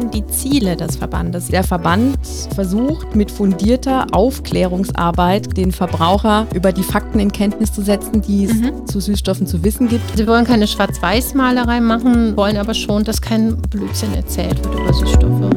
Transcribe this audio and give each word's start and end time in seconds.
denn 0.00 0.10
die 0.10 0.26
Ziele 0.26 0.76
des 0.76 0.96
Verbandes? 0.96 1.48
Der 1.48 1.64
Verband 1.64 2.18
versucht 2.54 3.14
mit 3.14 3.30
fundierter 3.30 4.06
Aufklärungsarbeit 4.12 5.56
den 5.56 5.72
Verbraucher 5.72 6.46
über 6.54 6.72
die 6.72 6.82
Fakten 6.82 7.20
in 7.20 7.30
Kenntnis 7.30 7.72
zu 7.72 7.82
setzen, 7.82 8.22
die 8.22 8.44
es 8.44 8.54
mhm. 8.54 8.86
zu 8.86 9.00
Süßstoffen 9.00 9.46
zu 9.46 9.62
wissen 9.62 9.88
gibt. 9.88 10.16
Sie 10.16 10.26
wollen 10.26 10.44
keine 10.44 10.66
Schwarz-Weiß-Malerei 10.66 11.80
machen, 11.80 12.36
wollen 12.36 12.56
aber 12.56 12.74
schon, 12.74 13.04
dass 13.04 13.20
kein 13.20 13.60
Blödsinn 13.62 14.14
erzählt 14.14 14.64
wird 14.64 14.74
über 14.74 14.92
Süßstoffe. 14.92 15.50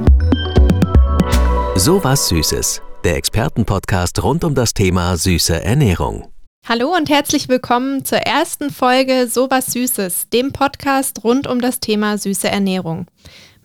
So 1.76 2.04
was 2.04 2.28
Süßes, 2.28 2.82
der 3.04 3.16
Expertenpodcast 3.16 4.22
rund 4.24 4.44
um 4.44 4.56
das 4.56 4.74
Thema 4.74 5.18
süße 5.18 5.64
Ernährung. 5.64 6.28
Hallo 6.66 6.96
und 6.96 7.10
herzlich 7.10 7.50
willkommen 7.50 8.06
zur 8.06 8.20
ersten 8.20 8.70
Folge 8.70 9.28
Sowas 9.28 9.66
Süßes, 9.68 10.30
dem 10.30 10.54
Podcast 10.54 11.24
rund 11.26 11.46
um 11.46 11.60
das 11.60 11.82
Thema 11.82 12.18
süße 12.18 12.48
Ernährung. 12.48 13.08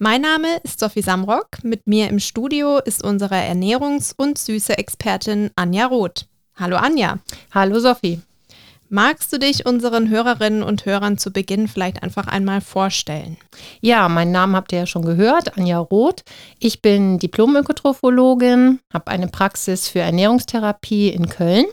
Mein 0.01 0.21
Name 0.21 0.59
ist 0.63 0.79
Sophie 0.79 1.03
Samrock. 1.03 1.65
Mit 1.65 1.89
mir 1.89 2.09
im 2.09 2.21
Studio 2.21 2.79
ist 2.79 3.03
unsere 3.03 3.35
Ernährungs- 3.35 4.15
und 4.17 4.39
süße 4.39 4.79
Expertin 4.79 5.51
Anja 5.57 5.87
Roth. 5.87 6.29
Hallo 6.55 6.77
Anja. 6.77 7.19
Hallo 7.53 7.81
Sophie. 7.81 8.21
Magst 8.91 9.33
du 9.35 9.39
dich 9.39 9.67
unseren 9.67 10.09
Hörerinnen 10.09 10.63
und 10.63 10.87
Hörern 10.87 11.19
zu 11.19 11.31
Beginn 11.31 11.69
vielleicht 11.69 12.03
einfach 12.03 12.27
einmal 12.27 12.63
vorstellen? 12.63 13.37
Ja, 13.83 14.09
meinen 14.09 14.33
Namen 14.33 14.57
habt 14.57 14.73
ihr 14.73 14.79
ja 14.79 14.87
schon 14.87 15.05
gehört, 15.05 15.59
Anja 15.59 15.79
Roth. 15.79 16.25
Ich 16.59 16.81
bin 16.81 17.19
Diplom-Ökotrophologin, 17.19 18.81
habe 18.93 19.11
eine 19.11 19.29
Praxis 19.29 19.89
für 19.89 20.01
Ernährungstherapie 20.01 21.11
in 21.11 21.29
Köln 21.29 21.67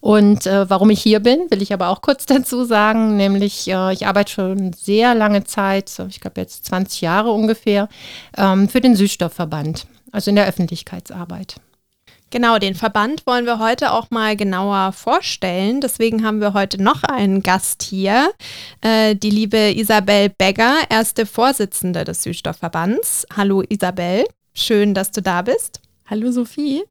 und 0.00 0.46
äh, 0.46 0.70
warum 0.70 0.88
ich 0.88 1.02
hier 1.02 1.20
bin, 1.20 1.50
will 1.50 1.60
ich 1.60 1.72
aber 1.72 1.88
auch 1.88 2.00
kurz 2.00 2.24
dazu 2.26 2.64
sagen, 2.64 3.16
nämlich 3.16 3.68
äh, 3.68 3.92
ich 3.92 4.06
arbeite 4.06 4.32
schon 4.32 4.72
sehr 4.72 5.14
lange 5.14 5.44
Zeit, 5.44 6.00
ich 6.08 6.20
glaube 6.20 6.40
jetzt 6.40 6.64
20 6.64 7.02
Jahre 7.02 7.30
ungefähr, 7.30 7.88
ähm, 8.36 8.70
für 8.70 8.80
den 8.80 8.96
Süßstoffverband, 8.96 9.86
also 10.12 10.30
in 10.30 10.36
der 10.36 10.46
Öffentlichkeitsarbeit. 10.46 11.56
Genau, 12.30 12.58
den 12.58 12.74
Verband 12.74 13.26
wollen 13.26 13.46
wir 13.46 13.58
heute 13.58 13.92
auch 13.92 14.10
mal 14.10 14.36
genauer 14.36 14.92
vorstellen. 14.92 15.80
Deswegen 15.80 16.26
haben 16.26 16.42
wir 16.42 16.52
heute 16.52 16.82
noch 16.82 17.02
einen 17.02 17.42
Gast 17.42 17.82
hier, 17.82 18.30
äh, 18.82 19.16
die 19.16 19.30
liebe 19.30 19.72
Isabel 19.74 20.28
Begger, 20.28 20.74
erste 20.90 21.24
Vorsitzende 21.24 22.04
des 22.04 22.22
Süßstoffverbands. 22.24 23.26
Hallo 23.34 23.62
Isabel, 23.66 24.26
schön, 24.52 24.92
dass 24.92 25.10
du 25.10 25.22
da 25.22 25.40
bist. 25.40 25.80
Hallo 26.04 26.30
Sophie. 26.30 26.82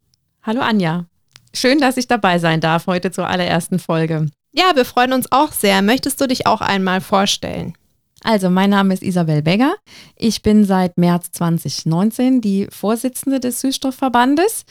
Hallo 0.41 0.61
Anja. 0.61 1.05
Schön, 1.53 1.79
dass 1.79 1.97
ich 1.97 2.07
dabei 2.07 2.39
sein 2.39 2.59
darf 2.59 2.88
heute 2.88 3.11
zur 3.11 3.27
allerersten 3.27 3.77
Folge. 3.77 4.25
Ja, 4.53 4.75
wir 4.75 4.85
freuen 4.85 5.13
uns 5.13 5.31
auch 5.31 5.51
sehr. 5.51 5.83
Möchtest 5.83 6.19
du 6.19 6.27
dich 6.27 6.47
auch 6.47 6.61
einmal 6.61 6.99
vorstellen? 6.99 7.75
Also, 8.23 8.49
mein 8.49 8.72
Name 8.72 8.95
ist 8.95 9.03
Isabel 9.03 9.44
Begger. 9.44 9.75
Ich 10.16 10.41
bin 10.41 10.66
seit 10.66 10.97
März 10.97 11.31
2019 11.31 12.41
die 12.41 12.67
Vorsitzende 12.72 13.39
des 13.39 13.61
Süßstoffverbandes. 13.61 14.66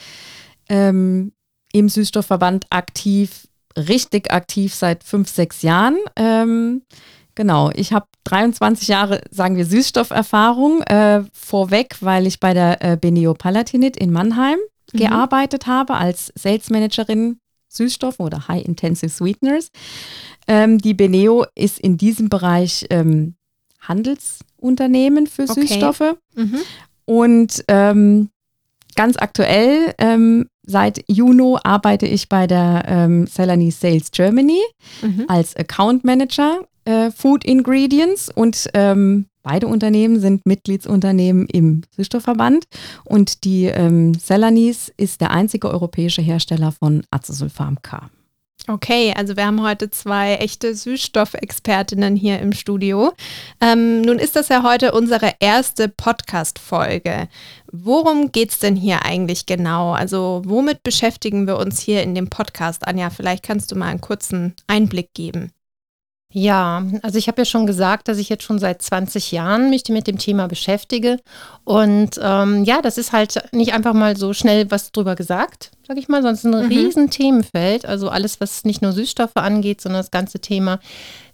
Ähm, 0.69 1.33
Im 1.73 1.89
Süßstoffverband 1.89 2.67
aktiv, 2.71 3.49
richtig 3.77 4.33
aktiv 4.33 4.75
seit 4.75 5.05
fünf, 5.05 5.29
sechs 5.29 5.63
Jahren. 5.63 5.97
Ähm, 6.17 6.83
genau, 7.35 7.71
ich 7.75 7.93
habe 7.93 8.07
23 8.25 8.89
Jahre, 8.89 9.21
sagen 9.31 9.57
wir, 9.57 9.67
Süßstofferfahrung. 9.67 10.83
Äh, 10.83 11.25
vorweg, 11.33 11.97
weil 12.01 12.27
ich 12.27 12.41
bei 12.41 12.55
der 12.55 12.83
äh, 12.83 12.97
Beneo 12.97 13.35
Palatinit 13.35 13.97
in 13.97 14.13
Mannheim 14.13 14.59
mhm. 14.93 14.99
gearbeitet 14.99 15.67
habe 15.67 15.95
als 15.95 16.33
Sales 16.35 16.71
Managerin 16.71 17.39
Süßstoff 17.69 18.21
oder 18.21 18.49
High 18.49 18.65
Intensive 18.65 19.11
Sweeteners. 19.11 19.71
Ähm, 20.49 20.79
die 20.79 20.95
Beneo 20.95 21.45
ist 21.55 21.79
in 21.79 21.97
diesem 21.97 22.29
Bereich 22.29 22.87
ähm, 22.91 23.35
Handelsunternehmen 23.81 25.27
für 25.27 25.43
okay. 25.43 25.67
Süßstoffe. 25.67 26.17
Mhm. 26.35 26.59
Und 27.05 27.65
ähm, 27.69 28.31
ganz 28.97 29.17
aktuell, 29.17 29.95
ähm, 29.99 30.49
seit 30.67 31.03
Juni 31.09 31.57
arbeite 31.65 32.07
ich 32.07 32.29
bei 32.29 32.47
der 32.47 32.85
ähm, 32.87 33.27
Celanese 33.27 33.79
Sales 33.79 34.11
Germany 34.11 34.61
mhm. 35.03 35.25
als 35.29 35.57
Account 35.57 36.05
Manager 36.05 36.61
äh, 36.85 37.11
Food 37.11 37.45
Ingredients 37.45 38.31
und 38.35 38.69
ähm, 38.75 39.27
Beide 39.47 39.69
Unternehmen 39.69 40.19
sind 40.19 40.45
Mitgliedsunternehmen 40.45 41.47
im 41.47 41.83
Süßstoffverband 41.97 42.65
und 43.05 43.45
die 43.45 43.67
ähm, 43.67 44.19
Celanese 44.19 44.91
ist 44.97 45.21
der 45.21 45.31
einzige 45.31 45.71
europäische 45.71 46.21
Hersteller 46.21 46.73
von 46.73 47.05
Acesulfam 47.13 47.81
K. 47.81 48.11
Okay, 48.69 49.15
also 49.17 49.37
wir 49.37 49.47
haben 49.47 49.63
heute 49.63 49.91
zwei 49.91 50.35
echte 50.35 50.75
Süßstoffexpertinnen 50.75 52.17
hier 52.17 52.41
im 52.41 52.53
Studio. 52.53 53.13
Ähm, 53.61 54.03
nun 54.03 54.19
ist 54.19 54.35
das 54.35 54.49
ja 54.49 54.65
heute 54.65 54.91
unsere 54.91 55.35
erste 55.39 55.89
Podcast-Folge. 55.89 57.29
Worum 57.71 58.33
geht 58.33 58.51
es 58.51 58.59
denn 58.59 58.75
hier 58.75 59.05
eigentlich 59.05 59.47
genau? 59.47 59.93
Also 59.93 60.43
womit 60.45 60.83
beschäftigen 60.83 61.47
wir 61.47 61.59
uns 61.59 61.79
hier 61.79 62.03
in 62.03 62.17
dem 62.17 62.29
Podcast? 62.29 62.89
Anja, 62.89 63.11
vielleicht 63.11 63.45
kannst 63.45 63.71
du 63.71 63.77
mal 63.77 63.87
einen 63.87 64.01
kurzen 64.01 64.55
Einblick 64.67 65.15
geben. 65.15 65.53
Ja, 66.33 66.85
also 67.03 67.19
ich 67.19 67.29
habe 67.29 67.43
ja 67.43 67.45
schon 67.45 67.67
gesagt, 67.67 68.09
dass 68.09 68.19
ich 68.19 68.29
jetzt 68.29 68.43
schon 68.43 68.59
seit 68.59 68.83
20 68.83 69.31
Jahren 69.31 69.71
mich 69.71 69.85
mit 69.89 70.09
dem 70.09 70.19
Thema 70.19 70.49
beschäftige. 70.49 71.19
Und 71.63 72.19
ähm, 72.21 72.65
ja, 72.65 72.83
das 72.83 72.99
ist 72.99 73.13
halt 73.13 73.41
nicht 73.53 73.73
einfach 73.73 73.95
mal 73.95 74.17
so 74.17 74.33
schnell 74.33 74.71
was 74.73 74.91
drüber 74.91 75.15
gesagt, 75.15 75.71
sage 75.87 76.01
ich 76.01 76.09
mal, 76.09 76.25
ist 76.25 76.45
ein 76.45 76.51
mhm. 76.51 76.69
riesen 76.69 77.11
Themenfeld. 77.11 77.87
Also 77.87 78.09
alles, 78.09 78.41
was 78.41 78.65
nicht 78.65 78.83
nur 78.83 78.93
Süßstoffe 78.93 79.37
angeht, 79.37 79.81
sondern 79.81 80.01
das 80.01 80.11
ganze 80.11 80.41
Thema 80.41 80.81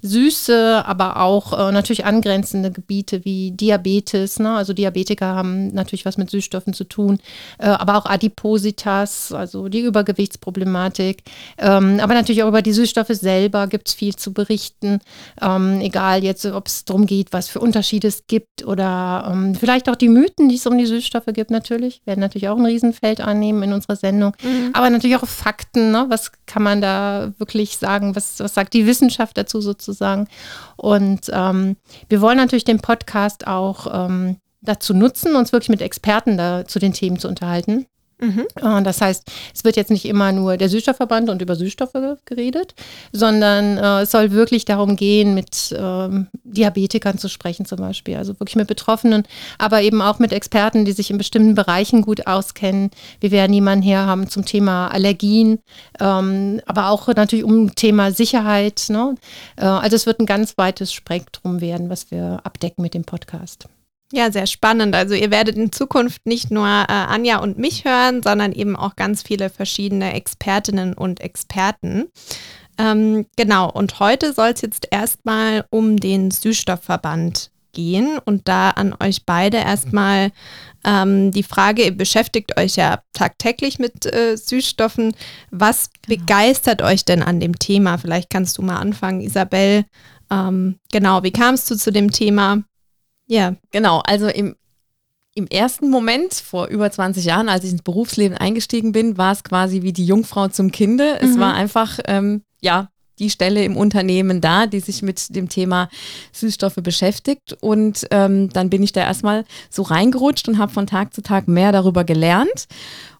Süße, 0.03 0.83
aber 0.85 1.19
auch 1.21 1.53
äh, 1.53 1.73
natürlich 1.73 2.05
angrenzende 2.05 2.73
Gebiete 2.73 3.25
wie 3.25 3.53
Diabetes. 3.53 4.41
Ne? 4.41 4.51
Also 4.51 4.73
Diabetiker 4.73 5.27
haben 5.27 5.69
natürlich 5.69 6.05
was 6.05 6.19
mit 6.19 6.29
Süßstoffen 6.29 6.75
zu 6.75 6.85
tun, 6.85 7.21
äh, 7.59 7.67
aber 7.67 7.97
auch 7.97 8.07
Adipositas, 8.07 9.33
also 9.33 9.69
die 9.69 9.81
Übergewichtsproblematik. 9.81 11.23
Ähm, 11.57 12.01
aber 12.01 12.15
natürlich 12.15 12.43
auch 12.43 12.49
über 12.49 12.63
die 12.63 12.73
Süßstoffe 12.73 13.13
selber 13.13 13.69
gibt 13.69 13.89
es 13.89 13.95
viel 13.95 14.17
zu 14.17 14.33
berichten. 14.33 14.99
Ähm, 15.41 15.81
egal 15.81 16.25
jetzt, 16.25 16.45
ob 16.47 16.67
es 16.67 16.85
darum 16.85 17.07
geht, 17.07 17.33
was 17.33 17.49
für 17.49 17.61
Unterschiede 17.61 18.09
es 18.09 18.27
gibt 18.27 18.67
oder 18.67 19.31
ähm, 19.31 19.55
vielleicht 19.55 19.89
auch 19.89 19.97
die 19.97 20.09
Mythen, 20.09 20.49
die 20.49 20.57
es 20.57 20.67
um 20.67 20.77
die 20.77 20.87
Süßstoffe 20.87 21.33
gibt, 21.33 21.53
natürlich, 21.53 22.03
werden 22.07 22.21
natürlich 22.21 22.49
auch 22.49 22.59
ein 22.59 22.67
Riesenfeld 22.67 23.21
annehmen 23.21 23.63
in 23.63 23.73
unserer 23.73 23.97
Sendung. 23.97 24.35
Mhm. 24.43 24.71
Aber 24.73 24.91
natürlich 24.91 25.17
auch 25.17 25.27
Fakten. 25.27 25.91
Ne? 25.91 26.07
Was 26.09 26.33
kann 26.47 26.63
man 26.63 26.81
da 26.81 27.33
wirklich 27.39 27.79
sagen? 27.79 28.17
Was, 28.17 28.41
was 28.41 28.55
sagt 28.55 28.75
die 28.75 28.87
Wissenschaft 28.87 29.37
dazu 29.37 29.61
sozusagen? 29.61 30.29
Und 30.77 31.31
ähm, 31.33 31.77
wir 32.09 32.21
wollen 32.21 32.37
natürlich 32.37 32.65
den 32.65 32.81
Podcast 32.81 33.47
auch 33.47 34.07
ähm, 34.07 34.37
dazu 34.61 34.95
nutzen, 34.95 35.35
uns 35.37 35.53
wirklich 35.53 35.69
mit 35.69 35.83
Experten 35.83 36.37
da 36.37 36.67
zu 36.67 36.79
den 36.79 36.93
Themen 36.93 37.19
zu 37.19 37.29
unterhalten. 37.29 37.87
Mhm. 38.23 38.47
Das 38.85 39.01
heißt, 39.01 39.29
es 39.53 39.65
wird 39.65 39.77
jetzt 39.77 39.91
nicht 39.91 40.05
immer 40.05 40.31
nur 40.31 40.57
der 40.57 40.69
Süßstoffverband 40.69 41.29
und 41.29 41.43
über 41.43 41.57
Süßstoffe 41.57 42.19
geredet, 42.25 42.75
sondern 43.11 43.79
äh, 43.79 44.03
es 44.03 44.13
soll 44.13 44.31
wirklich 44.31 44.65
darum 44.65 44.95
gehen, 44.95 45.35
mit 45.35 45.75
ähm, 45.77 46.29
Diabetikern 46.45 47.19
zu 47.19 47.29
sprechen 47.29 47.67
zum 47.67 47.79
Beispiel, 47.79 48.17
also 48.17 48.39
wirklich 48.39 48.55
mit 48.55 48.69
Betroffenen, 48.69 49.25
aber 49.59 49.83
eben 49.83 50.01
auch 50.01 50.21
mit 50.21 50.33
Experten, 50.33 50.85
die 50.85 50.93
sich 50.93 51.11
in 51.11 51.19
bestimmten 51.19 51.57
Bereichen 51.57 52.03
gut 52.03 52.29
auskennen. 52.29 52.91
Wir 53.19 53.33
werden 53.33 53.53
jemanden 53.53 53.83
her 53.83 54.07
haben 54.07 54.29
zum 54.29 54.45
Thema 54.45 54.87
Allergien, 54.87 55.59
ähm, 55.99 56.61
aber 56.67 56.91
auch 56.91 57.09
natürlich 57.09 57.45
um 57.45 57.75
Thema 57.75 58.13
Sicherheit. 58.13 58.85
Ne? 58.89 59.17
Äh, 59.57 59.65
also 59.65 59.97
es 59.97 60.07
wird 60.07 60.21
ein 60.21 60.27
ganz 60.27 60.57
weites 60.57 60.93
Spektrum 60.93 61.61
werden, 61.61 61.91
was 61.91 62.13
wir 62.13 62.41
abdecken 62.45 62.83
mit 62.83 62.95
dem 62.95 63.03
Podcast. 63.03 63.67
Ja, 64.15 64.31
sehr 64.31 64.47
spannend. 64.47 64.95
Also 64.95 65.15
ihr 65.15 65.31
werdet 65.31 65.57
in 65.57 65.73
Zukunft 65.73 66.27
nicht 66.27 66.51
nur 66.51 66.67
äh, 66.67 66.93
Anja 66.93 67.39
und 67.39 67.57
mich 67.57 67.87
hören, 67.87 68.23
sondern 68.23 68.53
eben 68.53 68.77
auch 68.77 68.95
ganz 68.95 69.23
viele 69.23 69.49
verschiedene 69.49 70.13
Expertinnen 70.13 70.93
und 70.93 71.21
Experten. 71.21 72.09
Ähm, 72.79 73.25
genau, 73.37 73.71
und 73.71 74.01
heute 74.01 74.35
soll 74.35 74.51
es 74.51 74.61
jetzt 74.61 74.87
erstmal 74.91 75.65
um 75.71 75.97
den 75.99 76.31
Süßstoffverband 76.31 77.51
gehen 77.73 78.19
und 78.23 78.49
da 78.49 78.71
an 78.71 78.95
euch 79.03 79.25
beide 79.25 79.57
erstmal 79.57 80.31
ähm, 80.85 81.31
die 81.31 81.43
Frage, 81.43 81.85
ihr 81.85 81.97
beschäftigt 81.97 82.59
euch 82.59 82.77
ja 82.77 83.01
tagtäglich 83.15 83.79
mit 83.79 84.05
äh, 84.05 84.37
Süßstoffen. 84.37 85.15
Was 85.51 85.89
genau. 86.03 86.21
begeistert 86.21 86.83
euch 86.83 87.07
denn 87.07 87.23
an 87.23 87.41
dem 87.41 87.59
Thema? 87.59 87.97
Vielleicht 87.97 88.29
kannst 88.29 88.59
du 88.59 88.63
mal 88.63 88.77
anfangen, 88.77 89.23
Isabel. 89.23 89.87
Ähm, 90.31 90.79
genau, 90.91 91.23
wie 91.23 91.33
kamst 91.33 91.71
du 91.71 91.77
zu 91.77 91.91
dem 91.91 92.11
Thema? 92.11 92.63
Ja, 93.33 93.55
genau. 93.71 94.03
Also 94.05 94.29
im, 94.29 94.57
im 95.35 95.47
ersten 95.47 95.89
Moment, 95.89 96.35
vor 96.35 96.67
über 96.67 96.91
20 96.91 97.25
Jahren, 97.25 97.49
als 97.49 97.65
ich 97.65 97.73
ins 97.73 97.81
Berufsleben 97.81 98.37
eingestiegen 98.37 98.93
bin, 98.93 99.17
war 99.17 99.33
es 99.33 99.43
quasi 99.43 99.81
wie 99.81 99.95
die 99.95 100.05
Jungfrau 100.05 100.49
zum 100.49 100.71
Kinde. 100.71 101.19
Es 101.19 101.37
mhm. 101.37 101.41
war 101.41 101.55
einfach, 101.55 101.99
ähm, 102.07 102.43
ja, 102.61 102.91
die 103.19 103.31
Stelle 103.31 103.65
im 103.65 103.79
Unternehmen 103.79 104.43
da, 104.43 104.67
die 104.67 104.81
sich 104.81 105.01
mit 105.01 105.35
dem 105.35 105.49
Thema 105.49 105.89
Süßstoffe 106.33 106.81
beschäftigt. 106.83 107.57
Und 107.61 108.07
ähm, 108.11 108.51
dann 108.51 108.69
bin 108.69 108.83
ich 108.83 108.93
da 108.93 109.01
erstmal 109.01 109.47
so 109.71 109.81
reingerutscht 109.81 110.47
und 110.49 110.59
habe 110.59 110.73
von 110.73 110.87
Tag 110.87 111.15
zu 111.15 111.23
Tag 111.23 111.49
mehr 111.49 111.73
darüber 111.73 112.05
gelernt 112.05 112.67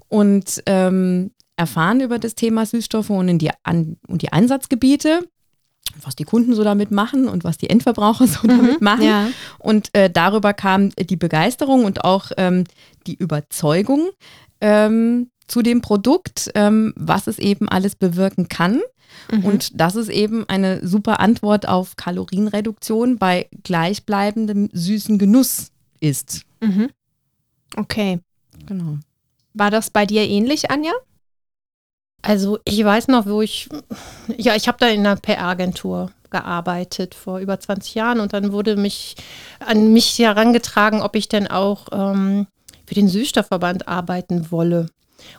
und 0.09 0.63
ähm, 0.67 1.31
erfahren 1.57 2.01
über 2.01 2.19
das 2.19 2.35
Thema 2.35 2.67
Süßstoffe 2.67 3.11
und, 3.11 3.29
in 3.29 3.39
die, 3.39 3.51
An 3.63 3.97
und 4.09 4.21
die 4.21 4.31
Einsatzgebiete. 4.31 5.21
Was 6.01 6.17
die 6.17 6.25
Kunden 6.25 6.55
so 6.55 6.65
damit 6.65 6.91
machen 6.91 7.29
und 7.29 7.45
was 7.45 7.59
die 7.59 7.71
Endverbraucher 7.71 8.27
so 8.29 8.47
damit 8.47 8.81
Mhm, 8.81 8.85
machen. 8.85 9.03
ja. 9.05 9.29
Und 9.59 9.91
äh, 9.95 10.11
darüber 10.11 10.53
kam 10.55 10.91
die 10.91 11.17
Begeisterung 11.17 11.85
und 11.85 12.05
auch 12.05 12.31
ähm, 12.37 12.65
die 13.07 13.15
Überzeugung 13.15 14.11
ähm, 14.61 15.29
zu 15.49 15.63
dem 15.63 15.81
Produkt, 15.83 16.51
ähm, 16.55 16.93
was 16.97 17.27
es 17.27 17.39
eben 17.39 17.69
alles 17.69 17.95
bewirken 17.97 18.49
kann. 18.49 18.81
Mhm. 19.31 19.45
Und 19.45 19.81
dass 19.81 19.95
es 19.95 20.09
eben 20.09 20.49
eine 20.49 20.87
super 20.87 21.21
Antwort 21.21 21.69
auf 21.69 21.97
Kalorienreduktion 21.97 23.19
bei 23.19 23.49
gleichbleibendem 23.63 24.71
süßen 24.73 25.19
Genuss 25.19 25.69
ist. 26.01 26.43
Mhm. 26.61 26.89
Okay. 27.77 28.21
Genau. 28.67 28.99
War 29.55 29.71
das 29.71 29.91
bei 29.91 30.07
dir 30.07 30.23
ähnlich, 30.27 30.71
Anja? 30.71 30.93
Also 32.23 32.59
ich 32.65 32.83
weiß 32.85 33.09
noch, 33.09 33.27
wo 33.27 33.43
ich, 33.43 33.69
ja, 34.37 34.55
ich 34.55 34.69
habe 34.69 34.79
da 34.81 34.89
in 34.89 35.01
einer 35.01 35.17
PR-Agentur 35.17 36.13
gearbeitet 36.31 37.15
vor 37.15 37.41
über 37.41 37.59
20 37.59 37.95
Jahren 37.95 38.21
und 38.21 38.33
dann 38.33 38.53
wurde 38.53 38.77
mich 38.77 39.17
an 39.61 39.93
mich 39.93 40.19
herangetragen, 40.19 41.03
ob 41.03 41.17
ich 41.17 41.29
denn 41.29 41.49
auch 41.49 41.89
ähm, 41.93 42.47
für 42.87 42.95
den 42.95 43.09
Süßstoffverband 43.09 43.89
arbeiten 43.89 44.51
wolle. 44.51 44.87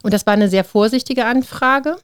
Und 0.03 0.13
das 0.13 0.25
war 0.25 0.33
eine 0.33 0.49
sehr 0.49 0.63
vorsichtige 0.63 1.25
Anfrage, 1.25 1.97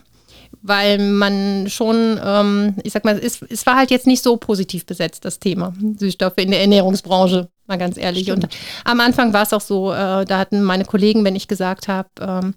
weil 0.62 0.98
man 0.98 1.70
schon, 1.70 2.20
ähm, 2.24 2.76
ich 2.84 2.94
sag 2.94 3.06
mal, 3.06 3.20
es, 3.20 3.42
es 3.44 3.66
war 3.66 3.76
halt 3.76 3.92
jetzt 3.92 4.08
nicht 4.08 4.24
so 4.24 4.38
positiv 4.38 4.86
besetzt, 4.86 5.24
das 5.26 5.40
Thema 5.40 5.74
Süßstoffe 5.98 6.38
in 6.38 6.52
der 6.52 6.62
Ernährungsbranche, 6.62 7.50
mal 7.70 7.78
ganz 7.78 7.98
ehrlich. 7.98 8.32
Und 8.32 8.48
am 8.84 9.00
Anfang 9.00 9.32
war 9.32 9.44
es 9.44 9.54
auch 9.54 9.62
so, 9.62 9.94
äh, 9.94 10.26
da 10.26 10.38
hatten 10.38 10.62
meine 10.64 10.84
Kollegen, 10.86 11.24
wenn 11.24 11.36
ich 11.36 11.48
gesagt 11.48 11.88
habe, 11.88 12.10
ähm, 12.20 12.56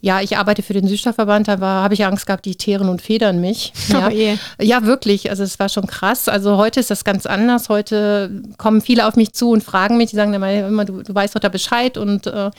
ja, 0.00 0.20
ich 0.20 0.36
arbeite 0.36 0.62
für 0.62 0.72
den 0.72 0.88
Süßstoffverband, 0.88 1.48
da 1.48 1.60
war- 1.60 1.84
habe 1.84 1.94
ich 1.94 2.04
Angst 2.04 2.26
gehabt, 2.26 2.44
die 2.44 2.56
teeren 2.56 2.88
und 2.88 3.00
federn 3.00 3.40
mich. 3.40 3.72
Ja. 3.88 4.08
Oh 4.08 4.10
je. 4.10 4.36
Ja, 4.60 4.84
wirklich. 4.84 5.30
Also 5.30 5.44
es 5.44 5.58
war 5.60 5.68
schon 5.68 5.86
krass. 5.86 6.28
Also 6.28 6.56
heute 6.56 6.80
ist 6.80 6.90
das 6.90 7.04
ganz 7.04 7.26
anders. 7.26 7.68
Heute 7.68 8.42
kommen 8.58 8.80
viele 8.80 9.06
auf 9.06 9.14
mich 9.16 9.32
zu 9.34 9.50
und 9.50 9.62
fragen 9.62 9.96
mich, 9.98 10.10
die 10.10 10.16
sagen 10.16 10.34
immer, 10.34 10.84
du, 10.84 11.02
du 11.02 11.14
weißt 11.14 11.36
doch 11.36 11.40
da 11.40 11.48
Bescheid 11.48 11.96
und 11.96 12.26
äh, 12.26 12.46
äh, 12.46 12.50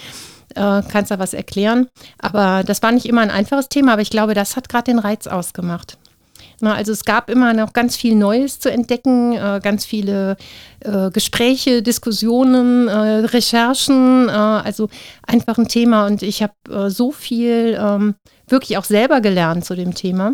kannst 0.90 1.12
da 1.12 1.20
was 1.20 1.34
erklären. 1.34 1.88
Aber 2.20 2.64
das 2.64 2.82
war 2.84 2.92
nicht 2.92 3.06
immer 3.08 3.22
ein 3.22 3.32
einfaches 3.32 3.68
Thema, 3.70 3.94
aber 3.94 4.02
ich 4.02 4.10
glaube, 4.12 4.34
das 4.34 4.56
hat 4.56 4.70
gerade 4.70 4.86
den 4.86 5.00
Reiz 5.00 5.28
ausgemacht. 5.28 5.98
Also 6.62 6.92
es 6.92 7.06
gab 7.06 7.30
immer 7.30 7.54
noch 7.54 7.74
ganz 7.74 7.96
viel 7.96 8.16
Neues 8.16 8.60
zu 8.60 8.72
entdecken, 8.72 9.34
äh, 9.34 9.60
ganz 9.62 9.86
viele 9.86 10.38
äh, 10.80 11.10
Gespräche, 11.12 11.82
Diskussionen, 11.82 12.88
äh, 12.88 13.26
Recherchen, 13.26 14.30
also 14.30 14.90
einfach 15.26 15.58
ein 15.58 15.68
Thema. 15.68 16.06
Und 16.06 16.22
ich 16.22 16.42
habe 16.44 16.90
so 16.90 17.12
viel 17.12 17.78
ähm, 17.80 18.16
wirklich 18.48 18.78
auch 18.78 18.84
selber 18.84 19.22
gelernt 19.22 19.66
zu 19.66 19.76
dem 19.76 19.94
Thema. 19.94 20.34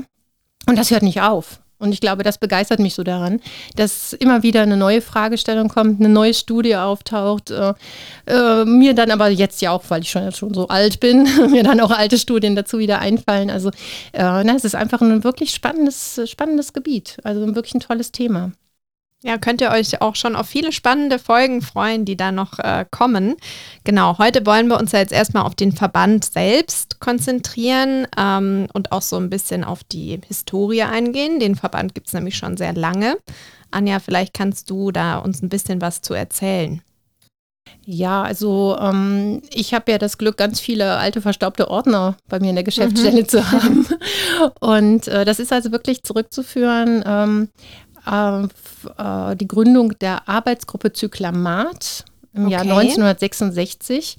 Und 0.68 0.78
das 0.78 0.92
hört 0.92 1.04
nicht 1.04 1.22
auf. 1.22 1.60
Und 1.82 1.94
ich 1.94 2.02
glaube, 2.02 2.24
das 2.24 2.38
begeistert 2.38 2.80
mich 2.80 2.96
so 2.96 3.04
daran, 3.04 3.42
dass 3.76 4.14
immer 4.14 4.44
wieder 4.44 4.62
eine 4.62 4.78
neue 4.78 5.02
Fragestellung 5.02 5.68
kommt, 5.68 6.00
eine 6.00 6.10
neue 6.10 6.34
Studie 6.34 6.76
auftaucht. 6.76 7.52
Äh, 7.52 7.74
äh, 8.28 8.66
mir 8.66 8.94
dann 8.94 9.12
aber 9.12 9.30
jetzt 9.30 9.62
ja 9.62 9.72
auch, 9.72 9.84
weil 9.90 10.02
ich 10.02 10.12
schon, 10.12 10.32
schon 10.32 10.54
so 10.54 10.68
alt 10.68 11.00
bin, 11.00 11.28
mir 11.52 11.64
dann 11.64 11.80
auch 11.80 11.92
alte 11.92 12.18
Studien 12.18 12.56
dazu 12.56 12.80
wieder 12.80 13.00
einfallen. 13.00 13.50
Also 13.50 13.70
äh, 14.14 14.44
na, 14.44 14.56
es 14.56 14.64
ist 14.64 14.76
einfach 14.76 15.02
ein 15.02 15.24
wirklich 15.24 15.52
spannendes, 15.54 16.22
spannendes 16.26 16.74
Gebiet. 16.74 17.18
Also 17.24 17.56
wirklich 17.56 17.74
ein 17.74 17.80
tolles 17.80 18.12
Thema. 18.12 18.52
Ja, 19.24 19.38
könnt 19.38 19.62
ihr 19.62 19.70
euch 19.70 20.02
auch 20.02 20.16
schon 20.16 20.36
auf 20.36 20.48
viele 20.48 20.72
spannende 20.72 21.20
Folgen 21.20 21.62
freuen, 21.62 22.06
die 22.06 22.18
da 22.18 22.32
noch 22.32 22.58
äh, 22.58 22.86
kommen. 22.90 23.36
Genau, 23.84 24.18
heute 24.18 24.44
wollen 24.48 24.68
wir 24.68 24.80
uns 24.80 24.94
ja 24.94 25.00
jetzt 25.00 25.12
erstmal 25.12 25.44
auf 25.44 25.54
den 25.54 25.74
Verband 25.74 26.26
selbst 26.26 27.00
konzentrieren 27.00 28.08
ähm, 28.18 28.68
und 28.74 28.92
auch 28.92 29.04
so 29.04 29.18
ein 29.18 29.30
bisschen 29.30 29.64
auf 29.64 29.84
die 29.84 30.20
Historie 30.28 30.84
eingehen. 30.84 31.40
Den 31.40 31.56
Verband 31.56 31.94
gibt 31.94 32.08
es 32.08 32.14
nämlich 32.14 32.36
schon 32.36 32.58
sehr 32.58 32.74
lange. 32.74 33.18
Anja, 33.70 34.00
vielleicht 34.00 34.34
kannst 34.34 34.72
du 34.72 34.92
da 34.92 35.20
uns 35.20 35.44
ein 35.44 35.50
bisschen 35.50 35.82
was 35.82 36.02
zu 36.02 36.16
erzählen. 36.16 36.82
Ja, 37.86 38.24
also 38.24 38.78
ähm, 38.80 39.42
ich 39.54 39.74
habe 39.74 39.92
ja 39.92 39.98
das 39.98 40.18
Glück, 40.18 40.38
ganz 40.38 40.60
viele 40.60 40.98
alte 40.98 41.22
verstaubte 41.22 41.70
Ordner 41.70 42.18
bei 42.28 42.40
mir 42.40 42.50
in 42.50 42.56
der 42.56 42.64
Geschäftsstelle 42.64 43.26
zu 43.28 43.52
haben. 43.52 43.88
Und 44.60 45.08
äh, 45.08 45.26
das 45.26 45.40
ist 45.40 45.54
also 45.54 45.72
wirklich 45.72 46.04
zurückzuführen 46.04 47.04
ähm, 47.06 47.50
äh, 48.06 49.36
die 49.36 49.48
Gründung 49.48 49.98
der 50.00 50.28
Arbeitsgruppe 50.28 50.94
Zyklamat 50.94 52.06
im 52.34 52.48
Jahr 52.48 52.62
Okay. 52.62 52.72
1966. 52.72 54.18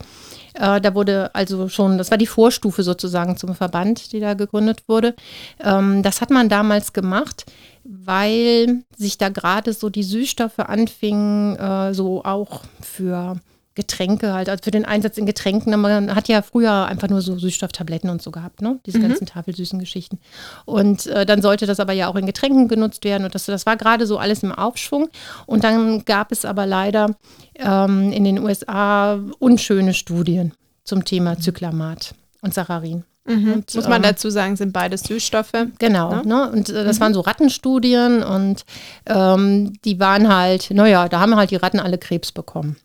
Äh, 0.54 0.80
da 0.80 0.94
wurde 0.94 1.34
also 1.34 1.68
schon, 1.68 1.96
das 1.98 2.10
war 2.10 2.18
die 2.18 2.26
Vorstufe 2.26 2.82
sozusagen 2.82 3.36
zum 3.36 3.54
Verband, 3.54 4.12
die 4.12 4.20
da 4.20 4.34
gegründet 4.34 4.82
wurde. 4.86 5.14
Ähm, 5.60 6.02
das 6.02 6.20
hat 6.20 6.30
man 6.30 6.48
damals 6.48 6.92
gemacht, 6.92 7.46
weil 7.84 8.82
sich 8.96 9.16
da 9.18 9.30
gerade 9.30 9.72
so 9.72 9.88
die 9.88 10.02
Süßstoffe 10.02 10.58
anfingen, 10.58 11.56
äh, 11.56 11.94
so 11.94 12.24
auch 12.24 12.62
für 12.82 13.36
Getränke 13.74 14.32
halt, 14.34 14.48
also 14.48 14.62
für 14.62 14.70
den 14.70 14.84
Einsatz 14.84 15.16
in 15.18 15.26
Getränken. 15.26 15.78
Man 15.80 16.14
hat 16.14 16.28
ja 16.28 16.42
früher 16.42 16.86
einfach 16.86 17.08
nur 17.08 17.22
so 17.22 17.38
Süßstofftabletten 17.38 18.10
und 18.10 18.20
so 18.20 18.30
gehabt, 18.30 18.60
ne? 18.62 18.78
Diese 18.86 18.98
Mhm. 18.98 19.08
ganzen 19.08 19.26
tafelsüßen 19.26 19.78
Geschichten. 19.78 20.18
Und 20.64 21.06
äh, 21.06 21.24
dann 21.24 21.40
sollte 21.42 21.66
das 21.66 21.80
aber 21.80 21.92
ja 21.92 22.08
auch 22.08 22.16
in 22.16 22.26
Getränken 22.26 22.68
genutzt 22.68 23.04
werden. 23.04 23.24
Und 23.24 23.34
das, 23.34 23.46
das 23.46 23.64
war 23.66 23.76
gerade 23.76 24.06
so 24.06 24.18
alles 24.18 24.42
im 24.42 24.52
Aufschwung. 24.52 25.08
Und 25.46 25.64
dann 25.64 26.04
gab 26.04 26.32
es 26.32 26.44
aber 26.44 26.66
leider 26.66 27.14
ähm, 27.56 28.12
in 28.12 28.24
den 28.24 28.38
USA 28.38 29.18
unschöne 29.38 29.94
Studien 29.94 30.52
zum 30.84 31.04
Thema 31.04 31.38
Zyklamat 31.38 32.14
und 32.40 32.52
Saccharin. 32.54 33.04
Und, 33.24 33.74
Muss 33.74 33.88
man 33.88 34.02
ähm, 34.02 34.02
dazu 34.02 34.30
sagen, 34.30 34.56
sind 34.56 34.72
beides 34.72 35.02
Süßstoffe. 35.02 35.52
Genau, 35.78 36.16
Ne? 36.16 36.26
ne? 36.26 36.50
und 36.50 36.68
äh, 36.70 36.84
das 36.84 37.00
waren 37.00 37.14
so 37.14 37.20
Rattenstudien 37.20 38.22
und 38.22 38.64
ähm, 39.06 39.74
die 39.84 40.00
waren 40.00 40.28
halt, 40.28 40.70
naja, 40.72 41.08
da 41.08 41.20
haben 41.20 41.36
halt 41.36 41.52
die 41.52 41.56
Ratten 41.56 41.78
alle 41.78 41.98
Krebs 41.98 42.32
bekommen. 42.32 42.76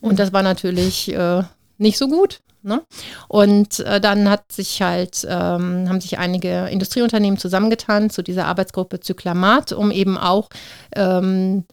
Und 0.00 0.18
das 0.18 0.32
war 0.32 0.42
natürlich 0.42 1.12
äh, 1.12 1.42
nicht 1.78 1.96
so 1.96 2.08
gut. 2.08 2.40
Ne? 2.62 2.82
Und 3.28 3.80
äh, 3.80 4.00
dann 4.00 4.28
hat 4.28 4.50
sich 4.50 4.80
halt, 4.80 5.24
ähm, 5.28 5.88
haben 5.88 6.00
sich 6.00 6.18
einige 6.18 6.66
Industrieunternehmen 6.68 7.38
zusammengetan 7.38 8.10
zu 8.10 8.22
dieser 8.22 8.46
Arbeitsgruppe 8.46 9.00
Zyklamat, 9.00 9.72
um 9.72 9.90
eben 9.90 10.16
auch 10.16 10.48
ähm, 10.96 11.64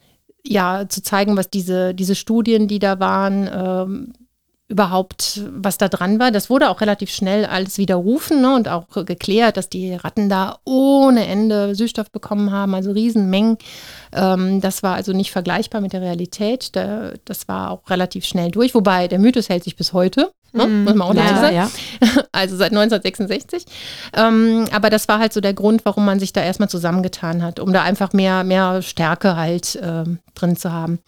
ja, 0.44 0.90
zu 0.90 1.02
zeigen, 1.02 1.38
was 1.38 1.50
diese, 1.50 1.94
diese 1.94 2.16
Studien, 2.16 2.68
die 2.68 2.80
da 2.80 3.00
waren, 3.00 3.50
ähm, 3.54 4.14
überhaupt, 4.72 5.42
was 5.52 5.78
da 5.78 5.90
dran 5.90 6.20
war. 6.20 6.32
Das 6.32 6.50
wurde 6.50 6.70
auch 6.70 6.82
relativ 6.82 7.12
schnell 7.12 7.46
alles 7.46 7.78
widerrufen 7.78 8.42
ne, 8.42 8.56
und 8.56 8.70
auch 8.70 8.88
geklärt, 9.06 9.58
dass 9.58 9.70
die 9.70 9.94
Ratten 9.94 10.30
da 10.30 10.60
ohne 10.64 11.28
Ende 11.28 11.76
Süßstoff 11.76 12.10
bekommen 12.10 12.52
haben, 12.52 12.74
also 12.74 12.92
Riesenmengen. 12.92 13.58
Ähm, 14.14 14.62
das 14.62 14.82
war 14.82 14.96
also 14.96 15.12
nicht 15.12 15.32
vergleichbar 15.32 15.82
mit 15.82 15.94
der 15.94 16.02
Realität. 16.02 16.76
Da, 16.76 17.12
das 17.26 17.48
war 17.48 17.72
auch 17.72 17.90
relativ 17.90 18.26
schnell 18.26 18.50
durch, 18.50 18.74
wobei 18.74 19.08
der 19.08 19.20
Mythos 19.20 19.50
hält 19.50 19.64
sich 19.64 19.76
bis 19.76 19.94
heute. 19.94 20.32
Ne? 20.54 20.68
Muss 20.68 20.96
man 20.96 21.08
auch 21.08 21.14
Ja, 21.14 21.38
sagen 21.38 21.56
ja. 21.56 21.70
also 22.32 22.58
seit 22.58 22.72
1966. 22.72 23.66
Ähm, 24.14 24.66
aber 24.72 24.90
das 24.90 25.08
war 25.08 25.20
halt 25.20 25.32
so 25.32 25.40
der 25.40 25.54
Grund, 25.54 25.86
warum 25.86 26.06
man 26.06 26.20
sich 26.20 26.34
da 26.34 26.44
erstmal 26.44 26.70
zusammengetan 26.70 27.42
hat, 27.42 27.60
um 27.60 27.72
da 27.72 27.84
einfach 27.84 28.12
mehr, 28.12 28.44
mehr 28.44 28.82
Stärke 28.82 29.38
halt 29.38 29.80
ähm, 29.82 30.20
drin 30.36 30.58
zu 30.58 30.72
haben. 30.72 31.00